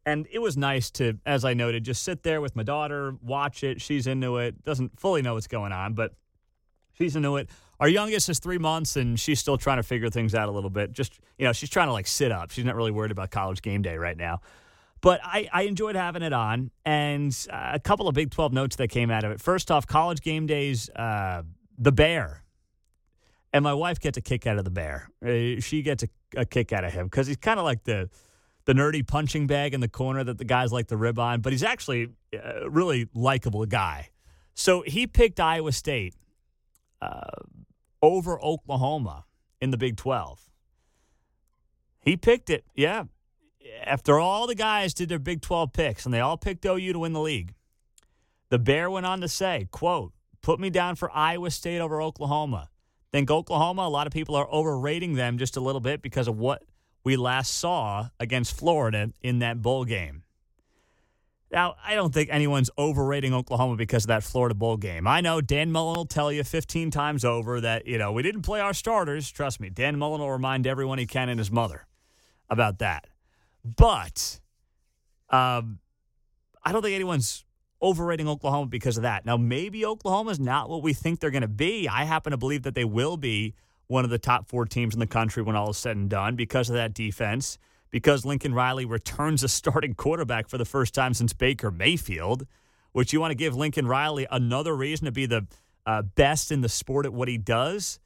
And 0.05 0.27
it 0.33 0.41
was 0.41 0.57
nice 0.57 0.91
to, 0.93 1.17
as 1.25 1.45
I 1.45 1.55
noted, 1.55 1.85
just 1.85 2.03
sit 2.03 2.25
there 2.25 2.41
with 2.41 2.57
my 2.57 2.65
daughter, 2.65 3.15
watch 3.23 3.63
it. 3.63 3.81
She's 3.81 4.09
into 4.09 4.39
it, 4.39 4.65
doesn't 4.65 4.99
fully 4.99 5.23
know 5.23 5.35
what's 5.35 5.47
going 5.47 5.71
on, 5.71 5.95
but 5.95 6.13
she's 6.93 7.15
into 7.15 7.37
it. 7.37 7.51
Our 7.79 7.89
youngest 7.89 8.29
is 8.29 8.41
three 8.41 8.59
months, 8.59 8.97
and 8.97 9.19
she's 9.21 9.39
still 9.39 9.59
trying 9.59 9.77
to 9.77 9.85
figure 9.85 10.11
things 10.11 10.35
out 10.35 10.49
a 10.49 10.51
little 10.51 10.71
bit. 10.71 10.91
Just, 10.91 11.21
you 11.39 11.45
know, 11.45 11.53
she's 11.53 11.71
trying 11.71 11.87
to 11.87 11.93
like 11.93 12.09
sit 12.09 12.33
up. 12.33 12.51
She's 12.51 12.65
not 12.65 12.75
really 12.75 12.91
worried 12.91 13.13
about 13.13 13.31
college 13.31 13.63
game 13.63 13.83
day 13.83 13.97
right 13.97 14.17
now. 14.17 14.41
But 15.03 15.21
I, 15.23 15.49
I 15.53 15.63
enjoyed 15.63 15.95
having 15.95 16.23
it 16.23 16.33
on, 16.33 16.73
and 16.85 17.33
a 17.49 17.79
couple 17.79 18.09
of 18.09 18.17
Big 18.17 18.33
12 18.33 18.53
notes 18.53 18.75
that 18.75 18.89
came 18.89 19.13
out 19.13 19.23
of 19.23 19.31
it. 19.31 19.41
First 19.41 19.71
off, 19.71 19.87
college 19.87 20.21
game 20.21 20.49
days, 20.49 20.91
uh, 20.97 21.45
the 21.79 21.93
Bear. 21.93 22.43
And 23.53 23.65
my 23.65 23.75
wife 23.75 23.99
gets 23.99 24.17
a 24.17 24.21
kick 24.21 24.47
out 24.47 24.59
of 24.59 24.65
the 24.65 24.71
Bear. 24.71 25.11
Uh, 25.25 25.61
she 25.61 25.83
gets 25.83 26.05
a, 26.05 26.09
a 26.37 26.45
kick 26.45 26.73
out 26.73 26.85
of 26.85 26.93
him 26.93 27.07
because 27.07 27.27
he's 27.27 27.37
kind 27.37 27.59
of 27.59 27.65
like 27.65 27.85
the 27.85 28.09
the 28.67 28.73
nerdy 28.75 29.05
punching 29.05 29.47
bag 29.47 29.75
in 29.75 29.81
the 29.81 29.89
corner 29.89 30.23
that 30.23 30.39
the 30.39 30.45
guys 30.45 30.71
like 30.71 30.87
to 30.89 30.97
rib 30.97 31.19
on, 31.19 31.41
but 31.41 31.53
he's 31.53 31.63
actually 31.63 32.11
a 32.33 32.69
really 32.69 33.09
likable 33.15 33.65
guy. 33.67 34.11
So 34.55 34.83
he 34.83 35.07
picked 35.07 35.41
Iowa 35.41 35.73
State 35.73 36.15
uh, 37.01 37.31
over 38.03 38.41
Oklahoma 38.41 39.25
in 39.61 39.71
the 39.71 39.77
Big 39.77 39.97
12. 39.97 40.49
He 42.01 42.17
picked 42.17 42.51
it, 42.51 42.65
yeah. 42.75 43.05
After 43.85 44.19
all 44.19 44.47
the 44.47 44.55
guys 44.55 44.95
did 44.95 45.09
their 45.09 45.19
Big 45.19 45.43
12 45.43 45.73
picks 45.73 46.05
and 46.05 46.15
they 46.15 46.21
all 46.21 46.37
picked 46.37 46.65
OU 46.65 46.93
to 46.93 46.99
win 46.99 47.13
the 47.13 47.21
league, 47.21 47.55
the 48.49 48.59
Bear 48.59 48.91
went 48.91 49.07
on 49.07 49.21
to 49.21 49.29
say, 49.29 49.69
quote, 49.71 50.13
put 50.43 50.61
me 50.61 50.71
down 50.71 50.97
for 50.97 51.11
Iowa 51.13 51.51
State 51.51 51.81
over 51.81 52.01
Oklahoma. 52.03 52.69
Think 53.13 53.31
Oklahoma, 53.31 53.83
a 53.83 53.89
lot 53.89 54.07
of 54.07 54.13
people 54.13 54.37
are 54.37 54.49
overrating 54.51 55.15
them 55.15 55.39
just 55.39 55.57
a 55.57 55.61
little 55.61 55.81
bit 55.81 56.01
because 56.01 56.29
of 56.29 56.39
what 56.39 56.63
we 57.03 57.17
last 57.17 57.55
saw 57.55 58.09
against 58.21 58.57
Florida 58.57 59.13
in 59.23 59.41
that 59.41 59.61
bowl 59.63 59.85
game. 59.85 60.23
Now, 61.53 61.75
I 61.85 61.97
don't 61.97 62.15
think 62.15 62.29
anyone's 62.31 62.71
overrating 62.79 63.35
Oklahoma 63.35 63.75
because 63.75 64.05
of 64.05 64.09
that 64.09 64.23
Florida 64.23 64.55
bowl 64.55 64.77
game. 64.77 65.09
I 65.09 65.21
know 65.21 65.41
Dan 65.41 65.73
Mullen 65.73 65.97
will 65.97 66.05
tell 66.07 66.31
you 66.31 66.45
15 66.45 66.93
times 66.93 67.25
over 67.25 67.61
that, 67.61 67.87
you 67.87 67.99
know, 67.99 68.13
we 68.13 68.23
didn't 68.23 68.43
play 68.43 68.61
our 68.61 68.73
starters. 68.73 69.29
Trust 69.31 69.59
me, 69.59 69.69
Dan 69.69 69.99
Mullen 69.99 70.21
will 70.21 70.31
remind 70.31 70.67
everyone 70.67 70.99
he 70.99 71.07
can 71.07 71.29
and 71.29 71.41
his 71.41 71.51
mother 71.51 71.87
about 72.49 72.79
that. 72.79 73.09
But 73.65 74.39
um, 75.29 75.81
I 76.65 76.71
don't 76.71 76.83
think 76.83 76.95
anyone's 76.95 77.45
overrating 77.83 78.29
Oklahoma 78.29 78.67
because 78.67 78.97
of 78.97 79.03
that. 79.03 79.25
Now, 79.25 79.37
maybe 79.37 79.85
Oklahoma 79.85 80.31
is 80.31 80.41
not 80.41 80.69
what 80.69 80.83
we 80.83 80.93
think 80.93 81.21
they're 81.21 81.31
going 81.31 81.43
to 81.43 81.49
be. 81.49 81.89
I 81.89 82.05
happen 82.05 82.33
to 82.33 82.37
believe 82.37 82.63
that 82.65 82.75
they 82.75 82.85
will 82.85 83.17
be 83.17 83.55
one 83.87 84.05
of 84.05 84.11
the 84.11 84.19
top 84.19 84.49
four 84.49 84.67
teams 84.67 84.95
in 84.95 85.01
the 85.01 85.07
country 85.07 85.43
when 85.43 85.57
all 85.57 85.71
is 85.71 85.79
said 85.79 85.97
and 85.97 86.09
done 86.09 86.37
because 86.37 86.69
of 86.69 86.77
that 86.77 86.95
defense, 86.95 87.59
because 87.91 88.25
Lincoln 88.25 88.55
Riley 88.55 88.85
returns 88.85 89.43
a 89.43 89.49
starting 89.49 89.95
quarterback 89.95 90.49
for 90.49 90.59
the 90.59 90.65
first 90.65 90.95
time 90.95 91.15
since 91.15 91.33
Baker 91.33 91.71
Mayfield, 91.71 92.47
which 92.93 93.13
you 93.13 93.21
want 93.21 93.33
to 93.33 93.37
give 93.37 93.57
Lincoln 93.57 93.87
Riley 93.87 94.27
another 94.31 94.77
reason 94.77 95.07
to 95.07 95.13
be 95.13 95.27
the 95.27 95.47
uh, 95.87 96.03
best 96.03 96.53
in 96.53 96.61
the 96.61 96.69
sport 96.69 97.07
at 97.07 97.13
what 97.13 97.29
he 97.29 97.39
does. 97.39 97.99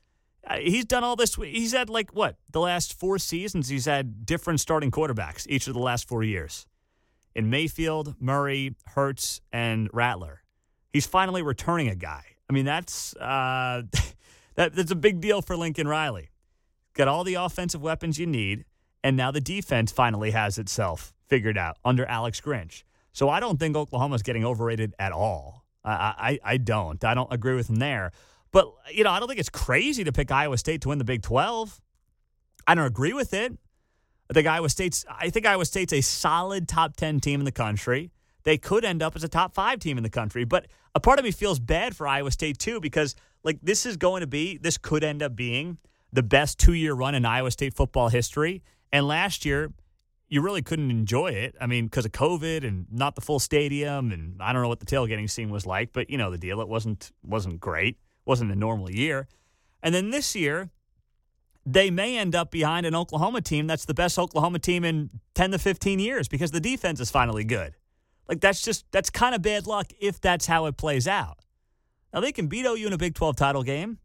Uh, 0.47 0.59
he's 0.59 0.85
done 0.85 1.05
all 1.05 1.17
this. 1.17 1.35
He's 1.35 1.73
had 1.73 1.91
like 1.91 2.15
what 2.15 2.37
the 2.53 2.61
last 2.61 2.99
four 2.99 3.19
seasons. 3.19 3.69
He's 3.69 3.87
had 3.87 4.25
different 4.25 4.61
starting 4.61 4.91
quarterbacks 4.91 5.47
each 5.49 5.67
of 5.67 5.75
the 5.75 5.81
last 5.81 6.07
four 6.07 6.23
years 6.23 6.67
in 7.35 7.51
Mayfield, 7.51 8.15
Murray, 8.21 8.77
Hurts, 8.87 9.41
and 9.53 9.89
Rattler. 9.93 10.43
He's 10.93 11.07
finally 11.07 11.43
returning 11.43 11.89
a 11.89 11.95
guy. 11.95 12.25
I 12.49 12.53
mean, 12.53 12.65
that's 12.65 13.15
uh, 13.17 13.83
that, 14.55 14.75
that's 14.75 14.91
a 14.91 14.97
big 14.97 15.21
deal 15.21 15.43
for 15.43 15.57
Lincoln 15.57 15.89
Riley. 15.89 16.31
Got 16.95 17.09
all 17.09 17.25
the 17.25 17.35
offensive 17.35 17.83
weapons 17.83 18.19
you 18.19 18.27
need, 18.27 18.65
and 19.03 19.17
now 19.17 19.31
the 19.31 19.41
defense 19.41 19.91
finally 19.91 20.31
has 20.31 20.59
itself 20.59 21.13
figured 21.27 21.59
out 21.59 21.77
under 21.85 22.07
Alex 22.07 22.41
Grinch. 22.41 22.85
So 23.13 23.29
I 23.29 23.41
don't 23.41 23.59
think 23.59 23.77
Oklahoma's 23.77 24.23
getting 24.23 24.45
overrated 24.45 24.95
at 24.99 25.13
all. 25.13 25.65
I, 25.85 26.39
I, 26.45 26.53
I 26.53 26.57
don't. 26.57 27.03
I 27.05 27.15
don't 27.15 27.33
agree 27.33 27.55
with 27.55 27.69
him 27.69 27.77
there. 27.77 28.13
But, 28.53 28.73
you 28.93 29.05
know, 29.05 29.11
I 29.11 29.19
don't 29.19 29.29
think 29.29 29.41
it's 29.41 29.49
crazy 29.49 30.05
to 30.05 30.13
pick 30.13 30.31
Iowa 30.31 30.57
State 30.59 30.81
to 30.83 30.89
win 30.89 30.99
the 30.99 31.05
Big 31.05 31.23
12. 31.23 31.81
I 32.67 32.75
don't 32.75 32.87
agree 32.87 33.13
with 33.13 33.35
it. 33.35 33.53
I 34.35 34.37
think 34.37 34.49
Iowa 34.49 34.69
State's 34.69 35.05
I 35.09 35.31
think 35.31 35.47
Iowa 35.47 35.65
State's 35.65 35.93
a 35.93 36.01
solid 36.01 36.67
top 36.67 36.97
10 36.97 37.21
team 37.21 37.41
in 37.41 37.45
the 37.45 37.53
country. 37.53 38.11
They 38.43 38.59
could 38.59 38.85
end 38.85 39.01
up 39.01 39.15
as 39.15 39.23
a 39.23 39.29
top 39.29 39.55
5 39.55 39.79
team 39.79 39.97
in 39.97 40.03
the 40.03 40.11
country, 40.11 40.45
but 40.45 40.67
a 40.93 40.99
part 40.99 41.21
of 41.21 41.25
me 41.25 41.31
feels 41.31 41.61
bad 41.61 41.95
for 41.95 42.09
Iowa 42.09 42.33
State 42.33 42.59
too 42.59 42.81
because 42.81 43.15
like 43.45 43.61
this 43.63 43.87
is 43.87 43.97
going 43.97 44.23
to 44.23 44.27
be 44.27 44.59
this 44.59 44.77
could 44.77 45.05
end 45.05 45.23
up 45.23 45.37
being 45.37 45.79
the 46.13 46.25
best 46.25 46.59
2-year 46.59 46.95
run 46.95 47.15
in 47.15 47.25
Iowa 47.25 47.53
State 47.53 47.75
football 47.75 48.09
history. 48.09 48.65
And 48.93 49.07
last 49.07 49.45
year 49.45 49.73
you 50.29 50.41
really 50.41 50.63
couldn't 50.63 50.91
enjoy 50.91 51.29
it. 51.29 51.55
I 51.61 51.69
mean, 51.69 51.85
because 51.85 52.05
of 52.05 52.11
COVID 52.11 52.67
and 52.67 52.87
not 52.91 53.15
the 53.15 53.21
full 53.21 53.39
stadium, 53.39 54.11
and 54.11 54.43
I 54.43 54.53
don't 54.53 54.63
know 54.63 54.69
what 54.69 54.81
the 54.81 54.87
tailgating 54.87 55.31
scene 55.31 55.51
was 55.51 55.65
like, 55.65 55.93
but 55.93 56.11
you 56.11 56.19
know 56.19 56.33
the 56.33 56.39
deal. 56.39 56.61
It 56.61 56.67
wasn't 56.67 57.13
wasn't 57.23 57.61
great. 57.61 57.99
wasn't 58.25 58.51
a 58.51 58.57
normal 58.57 58.91
year. 58.91 59.29
And 59.81 59.95
then 59.95 60.11
this 60.11 60.35
year, 60.35 60.71
they 61.67 61.91
may 61.91 62.19
end 62.19 62.35
up 62.35 62.51
behind 62.51 62.87
an 62.87 62.95
Oklahoma 62.95 63.41
team 63.41 63.67
that's 63.67 63.85
the 63.85 63.95
best 63.95 64.19
Oklahoma 64.19 64.59
team 64.59 64.85
in 64.85 65.11
10 65.35 65.53
to 65.53 65.59
15 65.59 65.99
years 65.99 66.29
because 66.29 66.51
the 66.51 66.61
defense 66.61 67.01
is 67.01 67.11
finally 67.11 67.45
good. 67.45 67.75
Like, 68.29 68.41
that's 68.41 68.63
just, 68.63 68.85
that's 68.91 69.11
kind 69.11 69.35
of 69.35 69.43
bad 69.43 69.67
luck 69.67 69.91
if 70.01 70.21
that's 70.21 70.47
how 70.47 70.67
it 70.67 70.77
plays 70.77 71.07
out. 71.07 71.39
Now, 72.13 72.21
they 72.21 72.33
can 72.33 72.47
beat 72.47 72.65
OU 72.65 72.87
in 72.87 72.93
a 72.93 72.99
Big 72.99 73.15
12 73.15 73.37
title 73.37 73.63
game. 73.63 73.99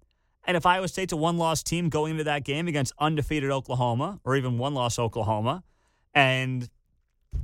And 0.45 0.57
if 0.57 0.65
Iowa 0.65 0.87
State's 0.87 1.13
a 1.13 1.17
one 1.17 1.37
loss 1.37 1.61
team 1.61 1.89
going 1.89 2.11
into 2.11 2.23
that 2.23 2.43
game 2.43 2.67
against 2.67 2.93
undefeated 2.97 3.51
Oklahoma 3.51 4.19
or 4.23 4.35
even 4.35 4.57
one 4.57 4.73
loss 4.73 4.97
Oklahoma, 4.97 5.63
and 6.13 6.69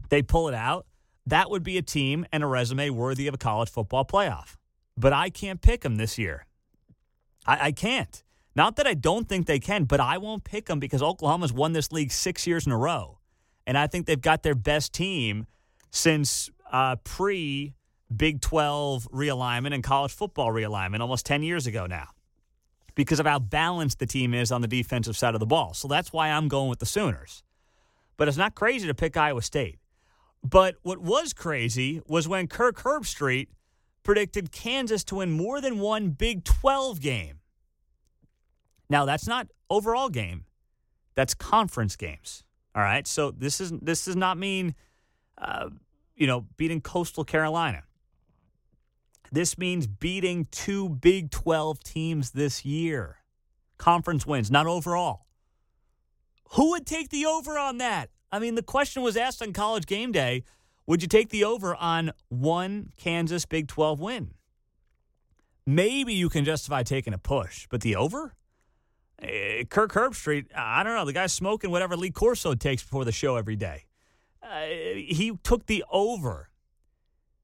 they 0.10 0.22
pull 0.22 0.48
it 0.48 0.54
out, 0.54 0.88
that 1.28 1.50
would 1.50 1.64
be 1.64 1.78
a 1.78 1.82
team 1.82 2.26
and 2.32 2.44
a 2.44 2.48
resume 2.48 2.90
worthy 2.90 3.28
of 3.28 3.34
a 3.34 3.38
college 3.38 3.70
football 3.70 4.06
playoff. 4.06 4.56
But 4.98 5.14
I 5.14 5.30
can't 5.30 5.62
pick 5.62 5.82
them 5.82 5.98
this 5.98 6.18
year. 6.18 6.46
I, 7.46 7.68
I 7.68 7.72
can't. 7.72 8.24
Not 8.56 8.78
that 8.78 8.88
I 8.88 8.94
don't 8.94 9.28
think 9.28 9.48
they 9.48 9.60
can, 9.60 9.84
but 9.84 10.00
I 10.00 10.18
won't 10.18 10.44
pick 10.44 10.68
them 10.68 10.80
because 10.80 11.02
Oklahoma's 11.02 11.52
won 11.52 11.74
this 11.74 11.92
league 11.92 12.12
six 12.12 12.48
years 12.48 12.66
in 12.66 12.72
a 12.72 12.78
row. 12.78 13.20
And 13.68 13.78
I 13.78 13.88
think 13.88 14.06
they've 14.06 14.20
got 14.20 14.44
their 14.44 14.56
best 14.56 14.94
team 14.94 15.48
since 15.92 16.50
uh, 16.72 16.96
pre 17.04 17.76
Big 18.16 18.40
12 18.40 19.10
realignment 19.12 19.74
and 19.74 19.84
college 19.84 20.14
football 20.14 20.52
realignment 20.52 21.00
almost 21.00 21.26
10 21.26 21.42
years 21.42 21.66
ago 21.66 21.88
now 21.88 22.10
because 22.94 23.20
of 23.20 23.26
how 23.26 23.40
balanced 23.40 24.00
the 24.00 24.06
team 24.06 24.34
is 24.34 24.52
on 24.52 24.62
the 24.62 24.68
defensive 24.68 25.18
side 25.18 25.34
of 25.34 25.40
the 25.40 25.46
ball. 25.46 25.74
So 25.74 25.88
that's 25.88 26.14
why 26.14 26.30
I'm 26.30 26.48
going 26.48 26.70
with 26.70 26.80
the 26.80 26.86
Sooners. 26.86 27.44
But 28.16 28.28
it's 28.28 28.38
not 28.38 28.56
crazy 28.56 28.88
to 28.88 28.94
pick 28.94 29.18
Iowa 29.18 29.42
State. 29.42 29.80
But 30.44 30.76
what 30.84 31.00
was 31.00 31.34
crazy 31.34 32.02
was 32.08 32.28
when 32.28 32.48
Kirk 32.48 32.78
Herbstreit 32.78 33.48
predicted 34.04 34.52
Kansas 34.52 35.04
to 35.06 35.16
win 35.16 35.32
more 35.32 35.60
than 35.60 35.80
one 35.80 36.12
Big 36.12 36.44
12 36.44 37.02
game. 37.02 37.40
Now 38.90 39.06
that's 39.06 39.28
not 39.28 39.48
overall 39.70 40.10
game. 40.10 40.46
That's 41.16 41.34
conference 41.34 41.96
games. 41.96 42.44
All 42.76 42.84
right. 42.84 43.08
So 43.08 43.32
this 43.32 43.62
is 43.62 43.72
this 43.82 44.06
does 44.06 44.16
not 44.16 44.38
mean, 44.38 44.76
uh, 45.38 45.70
you 46.16 46.28
know, 46.28 46.46
beating 46.58 46.82
Coastal 46.82 47.24
Carolina. 47.24 47.84
This 49.32 49.58
means 49.58 49.88
beating 49.88 50.48
two 50.52 50.90
Big 50.90 51.32
12 51.32 51.84
teams 51.84 52.32
this 52.32 52.64
year. 52.64 53.18
Conference 53.78 54.26
wins, 54.26 54.52
not 54.52 54.68
overall. 54.68 55.26
Who 56.52 56.72
would 56.72 56.86
take 56.86 57.10
the 57.10 57.26
over 57.26 57.58
on 57.58 57.80
that? 57.80 58.10
I 58.32 58.40
mean, 58.40 58.56
the 58.56 58.64
question 58.64 59.02
was 59.02 59.18
asked 59.18 59.42
on 59.42 59.54
college 59.54 59.86
game 59.86 60.12
day 60.12 60.44
would 60.88 61.02
you 61.02 61.08
take 61.08 61.30
the 61.30 61.44
over 61.44 61.76
on 61.76 62.12
one 62.30 62.92
Kansas 62.98 63.46
Big 63.46 63.68
12 63.68 64.00
win? 64.00 64.32
Maybe 65.66 66.14
you 66.14 66.30
can 66.30 66.46
justify 66.46 66.84
taking 66.84 67.14
a 67.14 67.18
push, 67.18 67.66
but 67.72 67.82
the 67.82 67.96
over? 67.96 68.36
Uh, 69.22 69.64
Kirk 69.70 69.94
Herbstreit, 69.94 70.48
I 70.56 70.84
don't 70.84 70.96
know. 70.96 71.06
The 71.06 71.14
guy's 71.14 71.34
smoking 71.34 71.72
whatever 71.72 71.96
Lee 71.96 72.12
Corso 72.12 72.54
takes 72.54 72.84
before 72.84 73.06
the 73.06 73.12
show 73.12 73.38
every 73.38 73.56
day. 73.56 73.86
Uh, 74.44 74.66
he 74.66 75.38
took 75.44 75.66
the 75.66 75.84
over. 75.92 76.50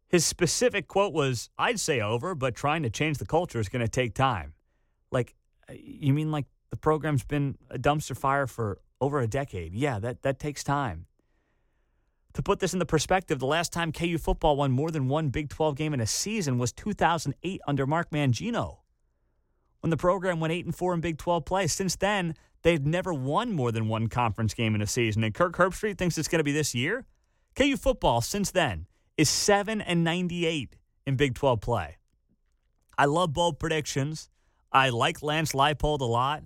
His 0.07 0.25
specific 0.25 0.87
quote 0.87 1.13
was, 1.13 1.49
I'd 1.57 1.79
say 1.79 2.01
over, 2.01 2.35
but 2.35 2.55
trying 2.55 2.83
to 2.83 2.89
change 2.89 3.17
the 3.17 3.25
culture 3.25 3.59
is 3.59 3.69
going 3.69 3.81
to 3.81 3.87
take 3.87 4.13
time. 4.13 4.53
Like, 5.11 5.35
uh, 5.69 5.73
you 5.77 6.13
mean 6.13 6.31
like 6.31 6.45
the 6.69 6.77
program's 6.77 7.23
been 7.23 7.57
a 7.69 7.79
dumpster 7.79 8.17
fire 8.17 8.47
for 8.47 8.79
over 8.99 9.21
a 9.21 9.27
decade? 9.27 9.73
Yeah, 9.73 9.99
that, 9.99 10.21
that 10.23 10.39
takes 10.39 10.63
time. 10.63 11.05
To 12.33 12.41
put 12.41 12.59
this 12.59 12.73
into 12.73 12.85
perspective, 12.85 13.39
the 13.39 13.45
last 13.45 13.73
time 13.73 13.91
KU 13.91 14.17
football 14.17 14.57
won 14.57 14.71
more 14.71 14.91
than 14.91 15.07
one 15.07 15.29
Big 15.29 15.49
12 15.49 15.75
game 15.75 15.93
in 15.93 15.99
a 15.99 16.07
season 16.07 16.57
was 16.57 16.71
2008 16.73 17.61
under 17.67 17.87
Mark 17.87 18.09
Mangino 18.11 18.80
when 19.81 19.89
the 19.89 19.97
program 19.97 20.39
went 20.39 20.53
8 20.53 20.65
and 20.65 20.75
4 20.75 20.93
in 20.93 21.01
Big 21.01 21.17
12 21.17 21.45
play. 21.45 21.67
Since 21.67 21.97
then, 21.97 22.35
they've 22.61 22.85
never 22.85 23.13
won 23.13 23.51
more 23.51 23.71
than 23.71 23.87
one 23.87 24.07
conference 24.07 24.53
game 24.53 24.73
in 24.73 24.81
a 24.81 24.87
season. 24.87 25.23
And 25.23 25.33
Kirk 25.33 25.57
Herbstreit 25.57 25.97
thinks 25.97 26.17
it's 26.17 26.27
going 26.27 26.39
to 26.39 26.43
be 26.43 26.51
this 26.51 26.73
year. 26.73 27.05
KU 27.55 27.75
football, 27.75 28.21
since 28.21 28.51
then, 28.51 28.87
is 29.17 29.29
7 29.29 29.81
and 29.81 30.03
98 30.03 30.77
in 31.05 31.15
Big 31.15 31.35
12 31.35 31.59
play. 31.61 31.97
I 32.97 33.05
love 33.05 33.33
bold 33.33 33.59
predictions. 33.59 34.29
I 34.71 34.89
like 34.89 35.21
Lance 35.21 35.53
Leipold 35.53 36.01
a 36.01 36.05
lot. 36.05 36.43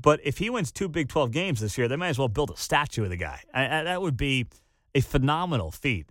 But 0.00 0.20
if 0.24 0.38
he 0.38 0.50
wins 0.50 0.72
two 0.72 0.88
Big 0.88 1.08
12 1.08 1.30
games 1.30 1.60
this 1.60 1.78
year, 1.78 1.88
they 1.88 1.96
might 1.96 2.08
as 2.08 2.18
well 2.18 2.28
build 2.28 2.50
a 2.50 2.56
statue 2.56 3.04
of 3.04 3.10
the 3.10 3.16
guy. 3.16 3.40
I, 3.52 3.80
I, 3.80 3.82
that 3.84 4.02
would 4.02 4.16
be 4.16 4.46
a 4.94 5.00
phenomenal 5.00 5.70
feat 5.70 6.06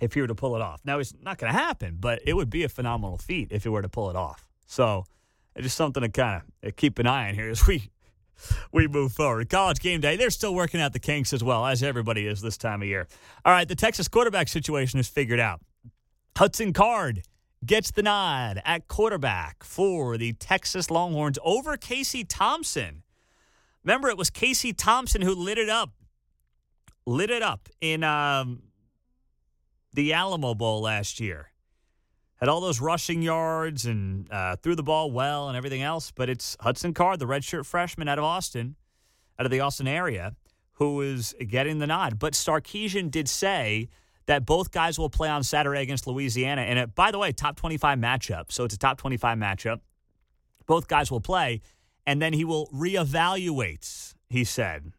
if 0.00 0.14
he 0.14 0.20
were 0.20 0.26
to 0.26 0.34
pull 0.34 0.56
it 0.56 0.62
off. 0.62 0.80
Now, 0.84 0.98
it's 0.98 1.14
not 1.22 1.38
going 1.38 1.52
to 1.52 1.58
happen, 1.58 1.96
but 2.00 2.20
it 2.26 2.34
would 2.34 2.50
be 2.50 2.64
a 2.64 2.68
phenomenal 2.68 3.18
feat 3.18 3.48
if 3.50 3.62
he 3.62 3.68
were 3.68 3.82
to 3.82 3.88
pull 3.88 4.10
it 4.10 4.16
off. 4.16 4.48
So 4.72 5.04
it's 5.54 5.64
just 5.64 5.76
something 5.76 6.02
to 6.02 6.08
kind 6.08 6.42
of 6.62 6.68
uh, 6.68 6.72
keep 6.74 6.98
an 6.98 7.06
eye 7.06 7.28
on 7.28 7.34
here 7.34 7.50
as 7.50 7.66
we 7.66 7.90
we 8.72 8.88
move 8.88 9.12
forward. 9.12 9.50
College 9.50 9.80
game 9.80 10.00
day, 10.00 10.16
they're 10.16 10.30
still 10.30 10.54
working 10.54 10.80
out 10.80 10.94
the 10.94 10.98
kinks 10.98 11.34
as 11.34 11.44
well, 11.44 11.66
as 11.66 11.82
everybody 11.82 12.26
is 12.26 12.40
this 12.40 12.56
time 12.56 12.80
of 12.80 12.88
year. 12.88 13.06
All 13.44 13.52
right, 13.52 13.68
the 13.68 13.74
Texas 13.74 14.08
quarterback 14.08 14.48
situation 14.48 14.98
is 14.98 15.08
figured 15.08 15.40
out. 15.40 15.60
Hudson 16.38 16.72
Card 16.72 17.24
gets 17.66 17.90
the 17.90 18.02
nod 18.02 18.62
at 18.64 18.88
quarterback 18.88 19.62
for 19.62 20.16
the 20.16 20.32
Texas 20.32 20.90
Longhorns 20.90 21.38
over 21.44 21.76
Casey 21.76 22.24
Thompson. 22.24 23.02
Remember, 23.84 24.08
it 24.08 24.16
was 24.16 24.30
Casey 24.30 24.72
Thompson 24.72 25.20
who 25.20 25.34
lit 25.34 25.58
it 25.58 25.68
up, 25.68 25.90
lit 27.04 27.28
it 27.28 27.42
up 27.42 27.68
in 27.82 28.02
um, 28.02 28.62
the 29.92 30.14
Alamo 30.14 30.54
Bowl 30.54 30.80
last 30.80 31.20
year. 31.20 31.51
Had 32.42 32.48
all 32.48 32.60
those 32.60 32.80
rushing 32.80 33.22
yards 33.22 33.86
and 33.86 34.26
uh, 34.32 34.56
threw 34.56 34.74
the 34.74 34.82
ball 34.82 35.12
well 35.12 35.46
and 35.46 35.56
everything 35.56 35.80
else, 35.80 36.10
but 36.10 36.28
it's 36.28 36.56
Hudson 36.58 36.92
Card, 36.92 37.20
the 37.20 37.24
redshirt 37.24 37.64
freshman 37.64 38.08
out 38.08 38.18
of 38.18 38.24
Austin, 38.24 38.74
out 39.38 39.46
of 39.46 39.52
the 39.52 39.60
Austin 39.60 39.86
area, 39.86 40.34
who 40.72 41.02
is 41.02 41.36
getting 41.46 41.78
the 41.78 41.86
nod. 41.86 42.18
But 42.18 42.32
Sarkisian 42.32 43.12
did 43.12 43.28
say 43.28 43.90
that 44.26 44.44
both 44.44 44.72
guys 44.72 44.98
will 44.98 45.08
play 45.08 45.28
on 45.28 45.44
Saturday 45.44 45.82
against 45.82 46.08
Louisiana. 46.08 46.62
And 46.62 46.80
it, 46.80 46.96
by 46.96 47.12
the 47.12 47.18
way, 47.18 47.30
top 47.30 47.54
25 47.54 47.96
matchup. 48.00 48.50
So 48.50 48.64
it's 48.64 48.74
a 48.74 48.78
top 48.78 48.98
25 48.98 49.38
matchup. 49.38 49.78
Both 50.66 50.88
guys 50.88 51.12
will 51.12 51.20
play. 51.20 51.60
And 52.08 52.20
then 52.20 52.32
he 52.32 52.44
will 52.44 52.66
reevaluate, 52.74 54.14
he 54.28 54.42
said, 54.42 54.90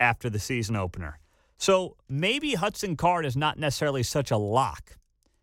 after 0.00 0.30
the 0.30 0.38
season 0.38 0.76
opener. 0.76 1.18
So 1.58 1.98
maybe 2.08 2.54
Hudson 2.54 2.96
Card 2.96 3.26
is 3.26 3.36
not 3.36 3.58
necessarily 3.58 4.02
such 4.02 4.30
a 4.30 4.38
lock 4.38 4.96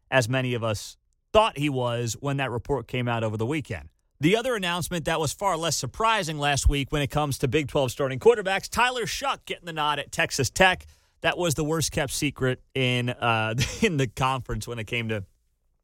as 0.10 0.28
many 0.28 0.56
of 0.56 0.64
us 0.64 0.98
thought 1.34 1.58
he 1.58 1.70
was 1.70 2.16
when 2.20 2.38
that 2.38 2.52
report 2.52 2.88
came 2.88 3.08
out 3.08 3.24
over 3.24 3.38
the 3.38 3.46
weekend. 3.46 3.90
The 4.22 4.36
other 4.36 4.56
announcement 4.56 5.06
that 5.06 5.20
was 5.20 5.32
far 5.32 5.56
less 5.56 5.78
surprising 5.78 6.38
last 6.38 6.68
week 6.68 6.92
when 6.92 7.02
it 7.02 7.10
comes 7.10 7.38
to 7.40 7.48
Big 7.48 7.68
12 7.68 7.92
starting 7.92 8.20
quarterbacks, 8.20 8.70
Tyler 8.70 9.06
Shough 9.06 9.40
getting 9.46 9.66
the 9.66 9.74
nod 9.74 10.00
at 10.00 10.12
Texas 10.12 10.50
Tech 10.50 10.86
that 11.22 11.38
was 11.38 11.56
the 11.56 11.64
worst 11.64 11.92
kept 11.92 12.12
secret 12.12 12.62
in 12.74 13.10
uh, 13.10 13.56
in 13.82 13.98
the 13.98 14.08
conference 14.08 14.68
when 14.68 14.80
it 14.80 14.88
came 14.88 15.10
to 15.10 15.24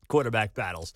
quarterback 0.07 0.53
battles. 0.53 0.93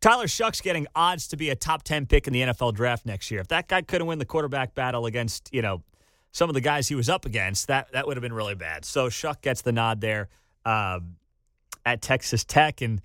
Tyler 0.00 0.26
Shough's 0.26 0.60
getting 0.60 0.86
odds 0.94 1.26
to 1.28 1.36
be 1.36 1.50
a 1.50 1.56
top 1.56 1.82
10 1.82 2.06
pick 2.06 2.28
in 2.28 2.32
the 2.32 2.42
NFL 2.42 2.74
draft 2.74 3.04
next 3.04 3.32
year. 3.32 3.40
If 3.40 3.48
that 3.48 3.66
guy 3.66 3.82
couldn't 3.82 4.06
win 4.06 4.20
the 4.20 4.24
quarterback 4.24 4.76
battle 4.76 5.06
against, 5.06 5.48
you 5.52 5.60
know, 5.60 5.82
some 6.30 6.48
of 6.48 6.54
the 6.54 6.60
guys 6.60 6.86
he 6.86 6.94
was 6.94 7.08
up 7.08 7.24
against, 7.24 7.66
that, 7.66 7.90
that 7.90 8.06
would 8.06 8.16
have 8.16 8.22
been 8.22 8.32
really 8.32 8.54
bad. 8.54 8.84
So 8.84 9.08
Shough 9.08 9.40
gets 9.42 9.62
the 9.62 9.72
nod 9.72 10.00
there 10.00 10.28
um, 10.64 11.16
at 11.84 12.00
Texas 12.00 12.44
Tech. 12.44 12.80
And 12.80 13.00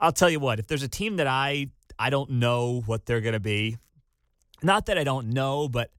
I'll 0.00 0.12
tell 0.12 0.30
you 0.30 0.40
what, 0.40 0.58
if 0.58 0.66
there's 0.66 0.82
a 0.82 0.88
team 0.88 1.16
that 1.16 1.26
I 1.26 1.70
I 1.98 2.10
don't 2.10 2.30
know 2.30 2.82
what 2.86 3.06
they're 3.06 3.20
going 3.20 3.32
to 3.32 3.40
be, 3.40 3.76
not 4.62 4.86
that 4.86 4.98
I 4.98 5.04
don't 5.04 5.30
know, 5.30 5.68
but 5.68 5.90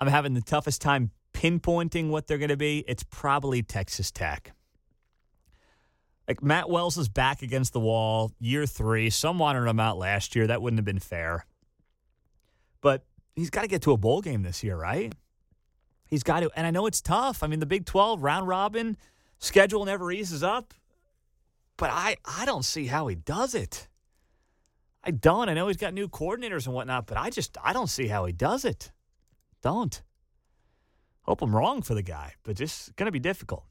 I'm 0.00 0.08
having 0.08 0.34
the 0.34 0.40
toughest 0.40 0.82
time 0.82 1.10
pinpointing 1.32 2.08
what 2.08 2.26
they're 2.26 2.38
going 2.38 2.48
to 2.48 2.56
be, 2.56 2.84
it's 2.88 3.04
probably 3.04 3.62
Texas 3.62 4.10
Tech. 4.10 4.52
Like 6.26 6.42
Matt 6.42 6.68
Wells 6.68 6.98
is 6.98 7.08
back 7.08 7.42
against 7.42 7.72
the 7.72 7.80
wall, 7.80 8.32
year 8.38 8.66
three. 8.66 9.08
Some 9.08 9.38
wanted 9.38 9.66
him 9.66 9.80
out 9.80 9.96
last 9.96 10.36
year. 10.36 10.46
That 10.46 10.60
wouldn't 10.60 10.78
have 10.78 10.84
been 10.84 10.98
fair. 10.98 11.46
But 12.82 13.04
he's 13.34 13.50
got 13.50 13.62
to 13.62 13.68
get 13.68 13.82
to 13.82 13.92
a 13.92 13.96
bowl 13.96 14.20
game 14.20 14.42
this 14.42 14.62
year, 14.62 14.76
right? 14.76 15.14
He's 16.06 16.22
got 16.22 16.40
to. 16.40 16.50
And 16.54 16.66
I 16.66 16.70
know 16.70 16.86
it's 16.86 17.00
tough. 17.00 17.42
I 17.42 17.46
mean, 17.46 17.60
the 17.60 17.66
Big 17.66 17.86
12 17.86 18.22
round 18.22 18.46
robin 18.46 18.96
schedule 19.38 19.84
never 19.84 20.12
eases 20.12 20.42
up. 20.42 20.74
But 21.78 21.90
I, 21.90 22.16
I 22.26 22.44
don't 22.44 22.64
see 22.64 22.86
how 22.86 23.06
he 23.06 23.14
does 23.14 23.54
it. 23.54 23.88
I 25.02 25.12
don't. 25.12 25.48
I 25.48 25.54
know 25.54 25.68
he's 25.68 25.78
got 25.78 25.94
new 25.94 26.08
coordinators 26.08 26.66
and 26.66 26.74
whatnot, 26.74 27.06
but 27.06 27.16
I 27.16 27.30
just 27.30 27.56
I 27.64 27.72
don't 27.72 27.86
see 27.86 28.08
how 28.08 28.26
he 28.26 28.32
does 28.34 28.66
it. 28.66 28.92
Don't. 29.62 30.02
Hope 31.22 31.40
I'm 31.40 31.54
wrong 31.54 31.80
for 31.82 31.94
the 31.94 32.02
guy, 32.02 32.34
but 32.42 32.56
just 32.56 32.94
to 32.96 33.10
be 33.10 33.18
difficult. 33.18 33.64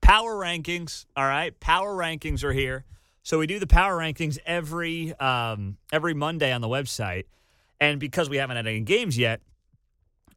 Power 0.00 0.34
rankings, 0.34 1.06
all 1.16 1.26
right. 1.26 1.58
Power 1.60 1.94
rankings 1.94 2.44
are 2.44 2.52
here. 2.52 2.84
So 3.22 3.38
we 3.38 3.46
do 3.46 3.58
the 3.58 3.66
power 3.66 3.98
rankings 3.98 4.38
every 4.46 5.12
um, 5.18 5.76
every 5.92 6.14
Monday 6.14 6.52
on 6.52 6.60
the 6.60 6.68
website, 6.68 7.24
and 7.80 8.00
because 8.00 8.30
we 8.30 8.38
haven't 8.38 8.56
had 8.56 8.66
any 8.66 8.80
games 8.80 9.18
yet, 9.18 9.42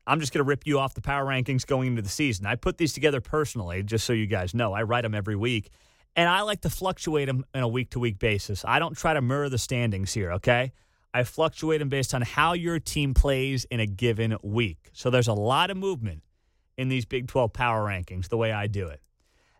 I'm 0.08 0.20
just 0.20 0.34
going 0.34 0.44
to 0.44 0.48
rip 0.48 0.65
you 0.65 0.80
off 0.80 0.94
the 0.94 1.02
power 1.02 1.26
rankings 1.26 1.65
going 1.65 1.88
into 1.88 2.02
the 2.02 2.10
season. 2.10 2.46
I 2.48 2.56
put 2.56 2.78
these 2.78 2.91
together 2.91 3.22
personally, 3.22 3.84
just 3.84 4.06
so 4.06 4.13
you 4.13 4.26
guys 4.26 4.54
know. 4.54 4.74
I 4.74 4.82
write 4.84 5.04
them 5.04 5.13
every 5.13 5.36
week, 5.36 5.70
and 6.15 6.30
I 6.30 6.41
like 6.41 6.62
to 6.62 6.69
fluctuate 6.69 7.28
them 7.28 7.45
on 7.54 7.63
a 7.63 7.67
week 7.67 7.91
to 7.91 8.00
week 8.00 8.19
basis. 8.19 8.63
I 8.65 8.80
don't 8.80 8.97
try 8.97 9.13
to 9.13 9.21
mirror 9.21 9.50
the 9.50 9.58
standings 9.58 10.13
here. 10.13 10.34
Okay. 10.34 10.74
I 11.13 11.24
fluctuate 11.24 11.80
them 11.80 11.89
based 11.89 12.13
on 12.13 12.21
how 12.21 12.54
your 12.54 12.80
team 12.80 13.13
plays 13.13 13.65
in 13.65 13.80
a 13.80 13.86
given 13.86 14.38
week. 14.41 14.89
So 14.93 15.10
there's 15.10 15.28
a 15.28 15.34
lot 15.34 15.69
of 15.69 15.78
movement 15.78 16.24
in 16.78 16.88
these 16.88 17.06
Big 17.06 17.28
12 17.28 17.52
power 17.52 17.86
rankings 17.86 18.30
the 18.30 18.38
way 18.38 18.52
I 18.52 18.67
do 18.67 18.88
it. 18.88 19.02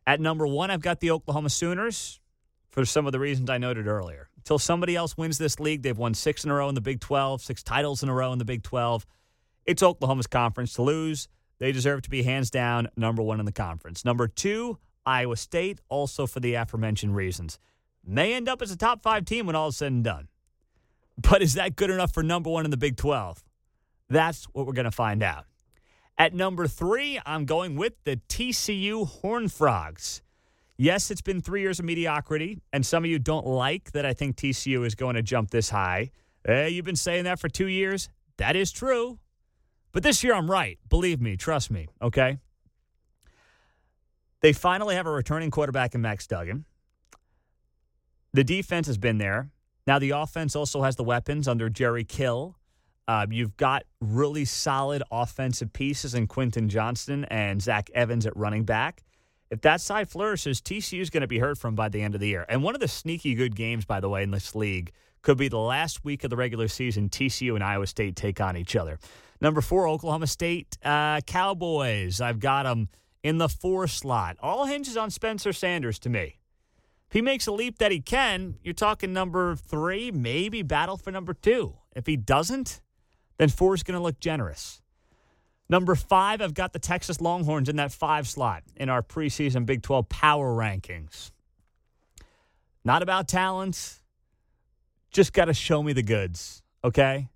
At 0.08 0.22
number 0.22 0.48
one, 0.48 0.72
I've 0.72 0.82
got 0.82 1.00
the 1.00 1.12
Oklahoma 1.12 1.50
Sooners 1.50 2.20
for 2.70 2.86
some 2.86 3.06
of 3.06 3.12
the 3.12 3.20
reasons 3.20 3.50
I 3.50 3.58
noted 3.58 3.88
earlier. 3.88 4.30
Until 4.38 4.58
somebody 4.58 4.96
else 4.96 5.18
wins 5.18 5.38
this 5.38 5.60
league, 5.60 5.84
they've 5.84 5.98
won 5.98 6.14
six 6.14 6.44
in 6.44 6.52
a 6.52 6.54
row 6.54 6.70
in 6.70 6.76
the 6.76 6.82
Big 6.82 7.00
12, 7.02 7.42
six 7.42 7.62
titles 7.64 8.02
in 8.02 8.10
a 8.10 8.14
row 8.14 8.32
in 8.32 8.40
the 8.40 8.46
Big 8.46 8.64
12. 8.64 9.06
It's 9.66 9.84
Oklahoma's 9.84 10.28
conference 10.28 10.74
to 10.74 10.82
lose. 10.82 11.28
They 11.60 11.72
deserve 11.72 12.02
to 12.04 12.10
be 12.10 12.24
hands 12.24 12.50
down 12.50 12.88
number 12.98 13.22
one 13.22 13.40
in 13.40 13.46
the 13.46 13.52
conference. 13.52 14.04
Number 14.04 14.28
two, 14.28 14.80
Iowa 15.06 15.38
State, 15.38 15.80
also 15.90 16.28
for 16.28 16.40
the 16.40 16.54
aforementioned 16.56 17.16
reasons. 17.16 17.60
May 18.06 18.34
end 18.34 18.50
up 18.50 18.62
as 18.62 18.72
a 18.72 18.78
top 18.78 19.02
five 19.02 19.26
team 19.26 19.46
when 19.46 19.56
all 19.56 19.70
is 19.70 19.78
said 19.78 19.92
and 19.92 20.04
done. 20.04 20.28
But 21.18 21.42
is 21.42 21.54
that 21.54 21.76
good 21.76 21.90
enough 21.90 22.14
for 22.14 22.24
number 22.24 22.50
one 22.50 22.66
in 22.66 22.72
the 22.72 22.78
Big 22.78 22.98
12? 22.98 23.44
That's 24.10 24.46
what 24.54 24.66
we're 24.66 24.74
going 24.74 24.86
to 24.86 24.92
find 24.92 25.22
out. 25.22 25.46
At 26.18 26.34
number 26.34 26.68
three, 26.68 27.20
I'm 27.26 27.46
going 27.46 27.76
with 27.76 27.94
the 28.04 28.18
TCU 28.28 29.08
Horned 29.08 29.52
Frogs. 29.52 30.22
Yes, 30.78 31.12
it's 31.12 31.22
been 31.22 31.42
three 31.42 31.62
years 31.62 31.80
of 31.80 31.86
mediocrity, 31.86 32.60
and 32.74 32.86
some 32.86 33.04
of 33.04 33.10
you 33.10 33.20
don't 33.20 33.46
like 33.46 33.92
that 33.92 34.06
I 34.06 34.14
think 34.14 34.36
TCU 34.36 34.86
is 34.86 34.96
going 34.96 35.16
to 35.16 35.22
jump 35.22 35.52
this 35.52 35.70
high. 35.70 36.12
Hey, 36.46 36.70
you've 36.70 36.86
been 36.86 36.96
saying 36.96 37.26
that 37.26 37.40
for 37.40 37.50
two 37.50 37.68
years. 37.68 38.10
That 38.38 38.56
is 38.56 38.72
true. 38.72 39.20
But 39.92 40.04
this 40.04 40.24
year 40.24 40.34
I'm 40.34 40.50
right. 40.50 40.80
Believe 40.90 41.22
me, 41.22 41.38
trust 41.38 41.70
me, 41.70 41.88
okay? 42.02 42.40
They 44.42 44.54
finally 44.54 44.96
have 44.96 45.06
a 45.06 45.12
returning 45.12 45.52
quarterback 45.52 45.96
in 45.96 46.02
Max 46.02 46.28
Duggan. 46.28 46.66
The 48.34 48.44
defense 48.44 48.88
has 48.88 48.98
been 48.98 49.18
there. 49.18 49.50
Now, 49.88 50.00
the 50.00 50.12
offense 50.12 50.56
also 50.56 50.84
has 50.84 50.96
the 50.96 51.04
weapons 51.04 51.48
under 51.48 51.70
Jerry 51.70 52.04
Kill. 52.04 52.56
Uh, 53.08 53.26
you've 53.30 53.58
got 53.58 53.84
really 54.00 54.46
solid 54.46 55.04
offensive 55.12 55.74
pieces 55.74 56.14
in 56.14 56.28
Quentin 56.28 56.70
Johnston 56.70 57.26
and 57.26 57.62
Zach 57.62 57.90
Evans 57.94 58.26
at 58.26 58.36
running 58.38 58.64
back. 58.64 59.04
If 59.50 59.62
that 59.62 59.82
side 59.82 60.10
flourishes, 60.10 60.62
TCU 60.62 61.02
is 61.02 61.10
going 61.10 61.22
to 61.22 61.28
be 61.28 61.40
heard 61.40 61.58
from 61.58 61.76
by 61.76 61.90
the 61.90 62.02
end 62.02 62.16
of 62.16 62.22
the 62.22 62.28
year. 62.28 62.46
And 62.48 62.64
one 62.64 62.74
of 62.74 62.80
the 62.80 62.88
sneaky 62.88 63.36
good 63.36 63.56
games, 63.56 63.86
by 63.86 64.00
the 64.00 64.08
way, 64.08 64.24
in 64.24 64.32
this 64.32 64.56
league 64.56 64.94
could 65.24 65.38
be 65.38 65.50
the 65.50 65.60
last 65.60 66.06
week 66.06 66.24
of 66.24 66.30
the 66.30 66.38
regular 66.38 66.70
season. 66.70 67.10
TCU 67.10 67.54
and 67.56 67.64
Iowa 67.64 67.86
State 67.86 68.16
take 68.16 68.40
on 68.40 68.56
each 68.56 68.76
other. 68.76 68.98
Number 69.42 69.60
four, 69.60 69.88
Oklahoma 69.88 70.28
State 70.28 70.78
uh, 70.84 71.20
Cowboys. 71.22 72.22
I've 72.22 72.40
got 72.40 72.64
them 72.64 72.88
in 73.24 73.38
the 73.38 73.50
four 73.50 73.88
slot. 73.88 74.38
All 74.40 74.66
hinges 74.66 74.98
on 74.98 75.10
Spencer 75.10 75.54
Sanders 75.54 76.00
to 76.00 76.10
me. 76.10 76.40
If 77.08 77.14
he 77.14 77.22
makes 77.22 77.46
a 77.48 77.52
leap 77.52 77.80
that 77.80 77.92
he 77.92 78.00
can, 78.00 78.56
you're 78.64 78.74
talking 78.74 79.12
number 79.12 79.56
three, 79.56 80.12
maybe 80.12 80.62
battle 80.62 80.98
for 80.98 81.12
number 81.12 81.34
two. 81.34 81.76
If 81.96 82.06
he 82.06 82.16
doesn't, 82.16 82.82
then 83.38 83.50
four 83.50 83.74
is 83.74 83.84
going 83.84 83.98
to 83.98 84.04
look 84.04 84.20
generous. 84.20 84.82
Number 85.70 85.96
five, 85.96 86.42
I've 86.42 86.54
got 86.54 86.74
the 86.74 86.80
Texas 86.80 87.22
Longhorns 87.22 87.70
in 87.70 87.78
that 87.78 87.92
five 87.92 88.28
slot 88.28 88.64
in 88.76 88.90
our 88.90 89.02
preseason 89.02 89.66
Big 89.66 89.82
12 89.82 90.10
power 90.10 90.56
rankings. 90.56 91.32
Not 92.84 93.04
about 93.04 93.28
talent, 93.28 94.00
just 95.12 95.34
got 95.34 95.46
to 95.46 95.54
show 95.54 95.84
me 95.84 95.94
the 95.94 96.04
goods, 96.04 96.62
okay? 96.84 97.30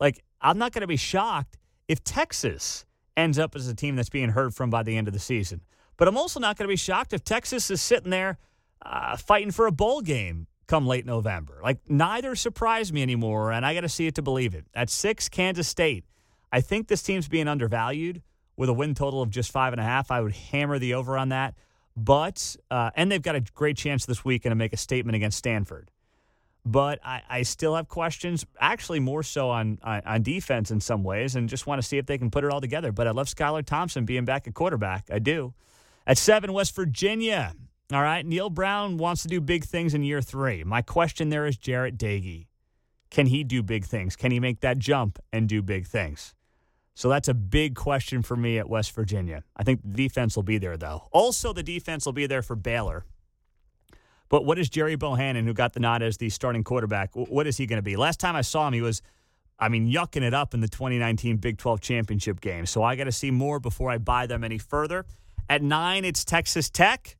Like, 0.00 0.22
I'm 0.40 0.58
not 0.58 0.72
going 0.72 0.82
to 0.82 0.88
be 0.88 0.96
shocked 0.96 1.58
if 1.88 2.02
Texas 2.02 2.84
ends 3.18 3.38
up 3.38 3.56
as 3.56 3.68
a 3.68 3.74
team 3.74 3.96
that's 3.96 4.08
being 4.08 4.30
heard 4.30 4.54
from 4.54 4.70
by 4.70 4.82
the 4.82 4.96
end 4.96 5.08
of 5.08 5.12
the 5.12 5.20
season. 5.20 5.60
But 5.96 6.08
I'm 6.08 6.16
also 6.16 6.38
not 6.38 6.56
going 6.56 6.66
to 6.66 6.72
be 6.72 6.76
shocked 6.76 7.12
if 7.12 7.24
Texas 7.24 7.70
is 7.70 7.82
sitting 7.82 8.10
there 8.10 8.38
uh, 8.80 9.16
fighting 9.16 9.50
for 9.50 9.66
a 9.66 9.72
bowl 9.72 10.00
game 10.00 10.46
come 10.68 10.86
late 10.86 11.04
November. 11.04 11.58
Like 11.62 11.78
neither 11.88 12.36
surprised 12.36 12.94
me 12.94 13.02
anymore, 13.02 13.50
and 13.50 13.66
I 13.66 13.74
got 13.74 13.80
to 13.80 13.88
see 13.88 14.06
it 14.06 14.14
to 14.14 14.22
believe 14.22 14.54
it. 14.54 14.66
At 14.74 14.88
six, 14.88 15.28
Kansas 15.28 15.66
State. 15.66 16.04
I 16.52 16.60
think 16.60 16.88
this 16.88 17.02
team's 17.02 17.28
being 17.28 17.48
undervalued 17.48 18.22
with 18.56 18.68
a 18.68 18.72
win 18.72 18.94
total 18.94 19.20
of 19.20 19.30
just 19.30 19.50
five 19.50 19.72
and 19.72 19.80
a 19.80 19.84
half. 19.84 20.10
I 20.10 20.20
would 20.20 20.32
hammer 20.32 20.78
the 20.78 20.94
over 20.94 21.18
on 21.18 21.30
that. 21.30 21.54
But, 21.96 22.56
uh, 22.70 22.90
and 22.94 23.10
they've 23.10 23.20
got 23.20 23.34
a 23.34 23.40
great 23.40 23.76
chance 23.76 24.06
this 24.06 24.24
weekend 24.24 24.52
to 24.52 24.56
make 24.56 24.72
a 24.72 24.76
statement 24.76 25.16
against 25.16 25.38
Stanford. 25.38 25.90
But 26.70 26.98
I, 27.02 27.22
I 27.30 27.42
still 27.44 27.74
have 27.76 27.88
questions, 27.88 28.44
actually 28.60 29.00
more 29.00 29.22
so 29.22 29.48
on, 29.48 29.78
on, 29.82 30.02
on 30.04 30.22
defense 30.22 30.70
in 30.70 30.80
some 30.80 31.02
ways, 31.02 31.34
and 31.34 31.48
just 31.48 31.66
want 31.66 31.80
to 31.80 31.86
see 31.86 31.96
if 31.96 32.04
they 32.04 32.18
can 32.18 32.30
put 32.30 32.44
it 32.44 32.50
all 32.50 32.60
together. 32.60 32.92
But 32.92 33.06
I 33.06 33.12
love 33.12 33.26
Skylar 33.26 33.64
Thompson 33.64 34.04
being 34.04 34.26
back 34.26 34.46
at 34.46 34.52
quarterback. 34.52 35.08
I 35.10 35.18
do. 35.18 35.54
At 36.06 36.18
seven, 36.18 36.52
West 36.52 36.76
Virginia. 36.76 37.54
All 37.90 38.02
right, 38.02 38.24
Neal 38.24 38.50
Brown 38.50 38.98
wants 38.98 39.22
to 39.22 39.28
do 39.28 39.40
big 39.40 39.64
things 39.64 39.94
in 39.94 40.02
year 40.02 40.20
three. 40.20 40.62
My 40.62 40.82
question 40.82 41.30
there 41.30 41.46
is 41.46 41.56
Jarret 41.56 41.96
Doege. 41.96 42.48
Can 43.10 43.26
he 43.28 43.44
do 43.44 43.62
big 43.62 43.86
things? 43.86 44.14
Can 44.14 44.30
he 44.30 44.38
make 44.38 44.60
that 44.60 44.78
jump 44.78 45.18
and 45.32 45.48
do 45.48 45.62
big 45.62 45.86
things? 45.86 46.34
So 46.94 47.08
that's 47.08 47.28
a 47.28 47.34
big 47.34 47.76
question 47.76 48.20
for 48.20 48.36
me 48.36 48.58
at 48.58 48.68
West 48.68 48.94
Virginia. 48.94 49.42
I 49.56 49.62
think 49.62 49.80
the 49.82 49.96
defense 50.08 50.36
will 50.36 50.42
be 50.42 50.58
there, 50.58 50.76
though. 50.76 51.08
Also, 51.12 51.54
the 51.54 51.62
defense 51.62 52.04
will 52.04 52.12
be 52.12 52.26
there 52.26 52.42
for 52.42 52.56
Baylor. 52.56 53.06
But 54.28 54.44
what 54.44 54.58
is 54.58 54.68
Gerry 54.68 54.96
Bohanon, 54.96 55.46
who 55.46 55.54
got 55.54 55.72
the 55.72 55.80
nod 55.80 56.02
as 56.02 56.18
the 56.18 56.28
starting 56.28 56.64
quarterback, 56.64 57.10
what 57.14 57.46
is 57.46 57.56
he 57.56 57.66
going 57.66 57.78
to 57.78 57.82
be? 57.82 57.96
Last 57.96 58.20
time 58.20 58.36
I 58.36 58.42
saw 58.42 58.66
him, 58.68 58.74
he 58.74 58.82
was, 58.82 59.00
I 59.58 59.68
mean, 59.68 59.90
yucking 59.90 60.22
it 60.22 60.34
up 60.34 60.54
in 60.54 60.60
the 60.60 60.68
2019 60.68 61.38
Big 61.38 61.56
12 61.58 61.80
championship 61.80 62.40
game. 62.40 62.66
So 62.66 62.82
I 62.82 62.96
got 62.96 63.04
to 63.04 63.12
see 63.12 63.30
more 63.30 63.58
before 63.58 63.90
I 63.90 63.98
buy 63.98 64.26
them 64.26 64.44
any 64.44 64.58
further. 64.58 65.06
At 65.48 65.62
nine, 65.62 66.04
it's 66.04 66.24
Texas 66.24 66.68
Tech. 66.68 67.16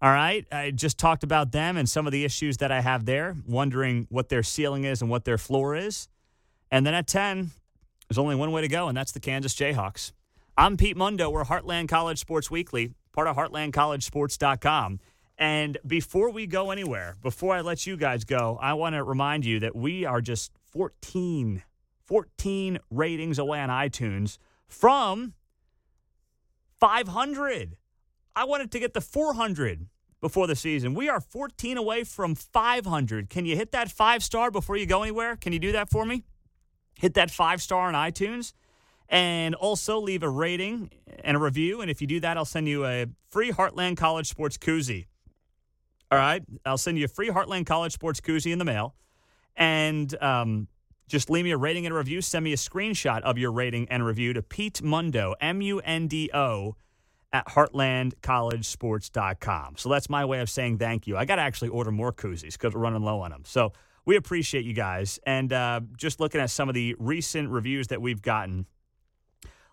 All 0.00 0.10
right. 0.10 0.46
I 0.52 0.70
just 0.70 0.96
talked 0.96 1.24
about 1.24 1.50
them 1.50 1.76
and 1.76 1.88
some 1.88 2.06
of 2.06 2.12
the 2.12 2.24
issues 2.24 2.58
that 2.58 2.70
I 2.70 2.80
have 2.82 3.04
there, 3.04 3.36
wondering 3.46 4.06
what 4.10 4.28
their 4.28 4.44
ceiling 4.44 4.84
is 4.84 5.02
and 5.02 5.10
what 5.10 5.24
their 5.24 5.38
floor 5.38 5.74
is. 5.74 6.08
And 6.70 6.86
then 6.86 6.94
at 6.94 7.08
10, 7.08 7.50
there's 8.08 8.18
only 8.18 8.36
one 8.36 8.52
way 8.52 8.62
to 8.62 8.68
go, 8.68 8.88
and 8.88 8.96
that's 8.96 9.12
the 9.12 9.20
Kansas 9.20 9.54
Jayhawks. 9.54 10.12
I'm 10.56 10.76
Pete 10.76 10.96
Mundo. 10.96 11.30
We're 11.30 11.44
Heartland 11.44 11.88
College 11.88 12.18
Sports 12.18 12.50
Weekly, 12.50 12.94
part 13.12 13.26
of 13.26 13.36
heartlandcollegesports.com. 13.36 15.00
And 15.38 15.78
before 15.86 16.30
we 16.30 16.46
go 16.46 16.72
anywhere, 16.72 17.14
before 17.22 17.54
I 17.54 17.60
let 17.60 17.86
you 17.86 17.96
guys 17.96 18.24
go, 18.24 18.58
I 18.60 18.74
want 18.74 18.96
to 18.96 19.04
remind 19.04 19.44
you 19.44 19.60
that 19.60 19.76
we 19.76 20.04
are 20.04 20.20
just 20.20 20.50
14, 20.72 21.62
14 22.04 22.78
ratings 22.90 23.38
away 23.38 23.60
on 23.60 23.68
iTunes 23.68 24.38
from 24.66 25.34
500. 26.80 27.76
I 28.34 28.44
wanted 28.44 28.72
to 28.72 28.80
get 28.80 28.94
the 28.94 29.00
400 29.00 29.86
before 30.20 30.48
the 30.48 30.56
season. 30.56 30.94
We 30.94 31.08
are 31.08 31.20
14 31.20 31.76
away 31.76 32.02
from 32.02 32.34
500. 32.34 33.30
Can 33.30 33.46
you 33.46 33.54
hit 33.54 33.70
that 33.72 33.90
five 33.90 34.24
star 34.24 34.50
before 34.50 34.76
you 34.76 34.86
go 34.86 35.02
anywhere? 35.02 35.36
Can 35.36 35.52
you 35.52 35.60
do 35.60 35.70
that 35.72 35.88
for 35.88 36.04
me? 36.04 36.24
Hit 36.98 37.14
that 37.14 37.30
five 37.30 37.62
star 37.62 37.88
on 37.88 37.94
iTunes 37.94 38.54
and 39.08 39.54
also 39.54 40.00
leave 40.00 40.24
a 40.24 40.28
rating 40.28 40.90
and 41.22 41.36
a 41.36 41.40
review. 41.40 41.80
And 41.80 41.90
if 41.90 42.00
you 42.00 42.08
do 42.08 42.20
that, 42.20 42.36
I'll 42.36 42.44
send 42.44 42.68
you 42.68 42.84
a 42.84 43.06
free 43.28 43.52
Heartland 43.52 43.96
College 43.96 44.28
Sports 44.28 44.58
koozie. 44.58 45.06
All 46.10 46.18
right. 46.18 46.42
I'll 46.64 46.78
send 46.78 46.98
you 46.98 47.04
a 47.04 47.08
free 47.08 47.28
Heartland 47.28 47.66
College 47.66 47.92
Sports 47.92 48.20
koozie 48.20 48.52
in 48.52 48.58
the 48.58 48.64
mail. 48.64 48.94
And 49.56 50.14
um, 50.22 50.68
just 51.08 51.30
leave 51.30 51.44
me 51.44 51.50
a 51.50 51.56
rating 51.56 51.86
and 51.86 51.94
a 51.94 51.98
review. 51.98 52.20
Send 52.20 52.44
me 52.44 52.52
a 52.52 52.56
screenshot 52.56 53.22
of 53.22 53.38
your 53.38 53.52
rating 53.52 53.88
and 53.88 54.04
review 54.04 54.32
to 54.34 54.42
Pete 54.42 54.82
Mundo, 54.82 55.34
M 55.40 55.60
U 55.60 55.80
N 55.80 56.06
D 56.06 56.30
O 56.32 56.76
at 57.32 57.46
heartlandcollegesports.com. 57.48 59.74
So 59.76 59.88
that's 59.88 60.08
my 60.08 60.24
way 60.24 60.38
of 60.40 60.48
saying 60.48 60.78
thank 60.78 61.06
you. 61.06 61.16
I 61.16 61.24
got 61.24 61.36
to 61.36 61.42
actually 61.42 61.68
order 61.68 61.92
more 61.92 62.12
koozies 62.12 62.52
because 62.52 62.74
we're 62.74 62.80
running 62.80 63.02
low 63.02 63.20
on 63.20 63.30
them. 63.30 63.42
So 63.44 63.72
we 64.04 64.16
appreciate 64.16 64.64
you 64.64 64.72
guys. 64.72 65.20
And 65.26 65.52
uh, 65.52 65.80
just 65.96 66.20
looking 66.20 66.40
at 66.40 66.50
some 66.50 66.70
of 66.70 66.74
the 66.74 66.96
recent 66.98 67.50
reviews 67.50 67.88
that 67.88 68.00
we've 68.00 68.22
gotten. 68.22 68.64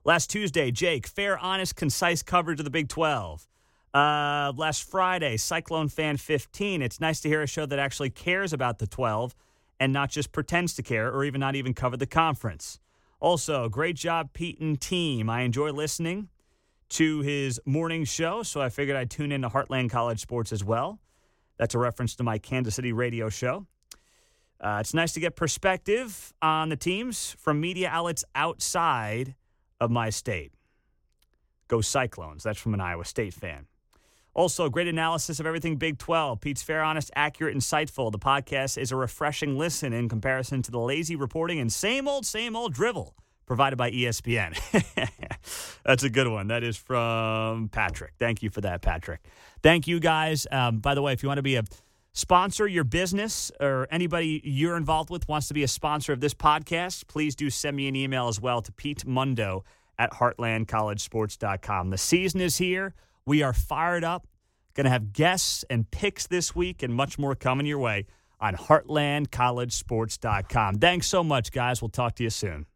Last 0.03 0.29
Tuesday, 0.29 0.69
Jake, 0.71 1.07
fair, 1.07 1.37
honest, 1.37 1.77
concise 1.77 2.21
coverage 2.21 2.59
of 2.59 2.65
the 2.65 2.69
Big 2.69 2.89
12. 2.89 3.47
Uh, 3.95 4.51
last 4.57 4.83
Friday, 4.83 5.37
Cyclone 5.37 5.87
Fan 5.87 6.17
15. 6.17 6.81
It's 6.81 6.99
nice 6.99 7.21
to 7.21 7.29
hear 7.29 7.41
a 7.41 7.47
show 7.47 7.65
that 7.65 7.79
actually 7.79 8.09
cares 8.09 8.51
about 8.51 8.79
the 8.79 8.87
12 8.87 9.33
and 9.79 9.93
not 9.93 10.09
just 10.09 10.33
pretends 10.33 10.73
to 10.73 10.83
care 10.83 11.09
or 11.09 11.23
even 11.23 11.39
not 11.39 11.55
even 11.55 11.73
cover 11.73 11.95
the 11.95 12.05
conference. 12.05 12.81
Also, 13.21 13.69
great 13.69 13.95
job, 13.95 14.33
Pete 14.33 14.59
and 14.59 14.81
team. 14.81 15.29
I 15.29 15.43
enjoy 15.43 15.71
listening 15.71 16.27
to 16.89 17.21
his 17.21 17.61
morning 17.65 18.03
show, 18.03 18.43
so 18.43 18.59
I 18.59 18.67
figured 18.67 18.97
I'd 18.97 19.09
tune 19.09 19.31
in 19.31 19.43
to 19.43 19.49
Heartland 19.49 19.91
College 19.91 20.19
Sports 20.19 20.51
as 20.51 20.61
well. 20.61 20.99
That's 21.57 21.73
a 21.73 21.79
reference 21.79 22.15
to 22.15 22.23
my 22.23 22.37
Kansas 22.37 22.75
City 22.75 22.91
radio 22.91 23.29
show. 23.29 23.65
Uh, 24.59 24.79
it's 24.81 24.93
nice 24.93 25.13
to 25.13 25.21
get 25.21 25.37
perspective 25.37 26.33
on 26.41 26.67
the 26.67 26.75
teams 26.75 27.37
from 27.39 27.61
media 27.61 27.87
outlets 27.89 28.25
outside 28.35 29.35
of 29.79 29.89
my 29.89 30.09
state. 30.09 30.51
Go 31.69 31.79
Cyclones. 31.79 32.43
That's 32.43 32.59
from 32.59 32.73
an 32.73 32.81
Iowa 32.81 33.05
State 33.05 33.33
fan. 33.33 33.67
Also, 34.35 34.69
great 34.69 34.89
analysis 34.89 35.39
of 35.39 35.45
everything 35.45 35.77
Big 35.77 35.97
12. 35.97 36.41
Pete's 36.41 36.61
fair, 36.61 36.83
honest, 36.83 37.09
accurate, 37.15 37.55
insightful. 37.55 38.11
The 38.11 38.19
podcast 38.19 38.77
is 38.77 38.91
a 38.91 38.95
refreshing 38.97 39.57
listen 39.57 39.93
in 39.93 40.09
comparison 40.09 40.61
to 40.63 40.71
the 40.71 40.79
lazy 40.79 41.15
reporting 41.15 41.57
and 41.59 41.71
same 41.71 42.05
old, 42.05 42.25
same 42.25 42.53
old 42.53 42.73
drivel 42.73 43.15
provided 43.45 43.77
by 43.77 43.91
ESPN. 43.91 44.59
That's 45.85 46.03
a 46.03 46.09
good 46.09 46.27
one. 46.27 46.47
That 46.47 46.63
is 46.63 46.75
from 46.75 47.69
Patrick. 47.69 48.13
Thank 48.19 48.43
you 48.43 48.49
for 48.49 48.59
that, 48.59 48.81
Patrick. 48.81 49.21
Thank 49.63 49.87
you, 49.87 50.01
guys. 50.01 50.45
Um, 50.51 50.79
by 50.79 50.95
the 50.95 51.01
way, 51.01 51.13
if 51.13 51.23
you 51.23 51.29
want 51.29 51.37
to 51.37 51.43
be 51.43 51.55
a 51.55 51.63
sponsor, 52.11 52.67
your 52.67 52.83
business 52.83 53.53
or 53.61 53.87
anybody 53.89 54.41
you're 54.43 54.75
involved 54.75 55.09
with 55.09 55.29
wants 55.29 55.47
to 55.47 55.53
be 55.53 55.63
a 55.63 55.67
sponsor 55.69 56.11
of 56.11 56.19
this 56.19 56.33
podcast, 56.33 57.07
please 57.07 57.35
do 57.35 57.49
send 57.49 57.77
me 57.77 57.87
an 57.87 57.95
email 57.95 58.27
as 58.27 58.41
well 58.41 58.61
to 58.61 58.71
Pete 58.73 59.05
Mundo 59.05 59.63
at 59.97 60.11
heartlandcollegesports.com. 60.11 61.89
The 61.89 61.97
season 61.97 62.41
is 62.41 62.57
here. 62.57 62.93
We 63.25 63.41
are 63.41 63.53
fired 63.53 64.03
up. 64.03 64.27
Going 64.75 64.85
to 64.85 64.91
have 64.91 65.11
guests 65.13 65.65
and 65.69 65.89
picks 65.89 66.27
this 66.27 66.53
week 66.55 66.83
and 66.83 66.93
much 66.93 67.17
more 67.17 67.33
coming 67.33 67.65
your 67.65 67.79
way 67.79 68.05
on 68.39 68.55
heartlandcollegesports.com. 68.55 70.75
Thanks 70.75 71.07
so 71.07 71.23
much, 71.23 71.51
guys. 71.51 71.81
We'll 71.81 71.89
talk 71.89 72.13
to 72.15 72.23
you 72.23 72.29
soon. 72.29 72.67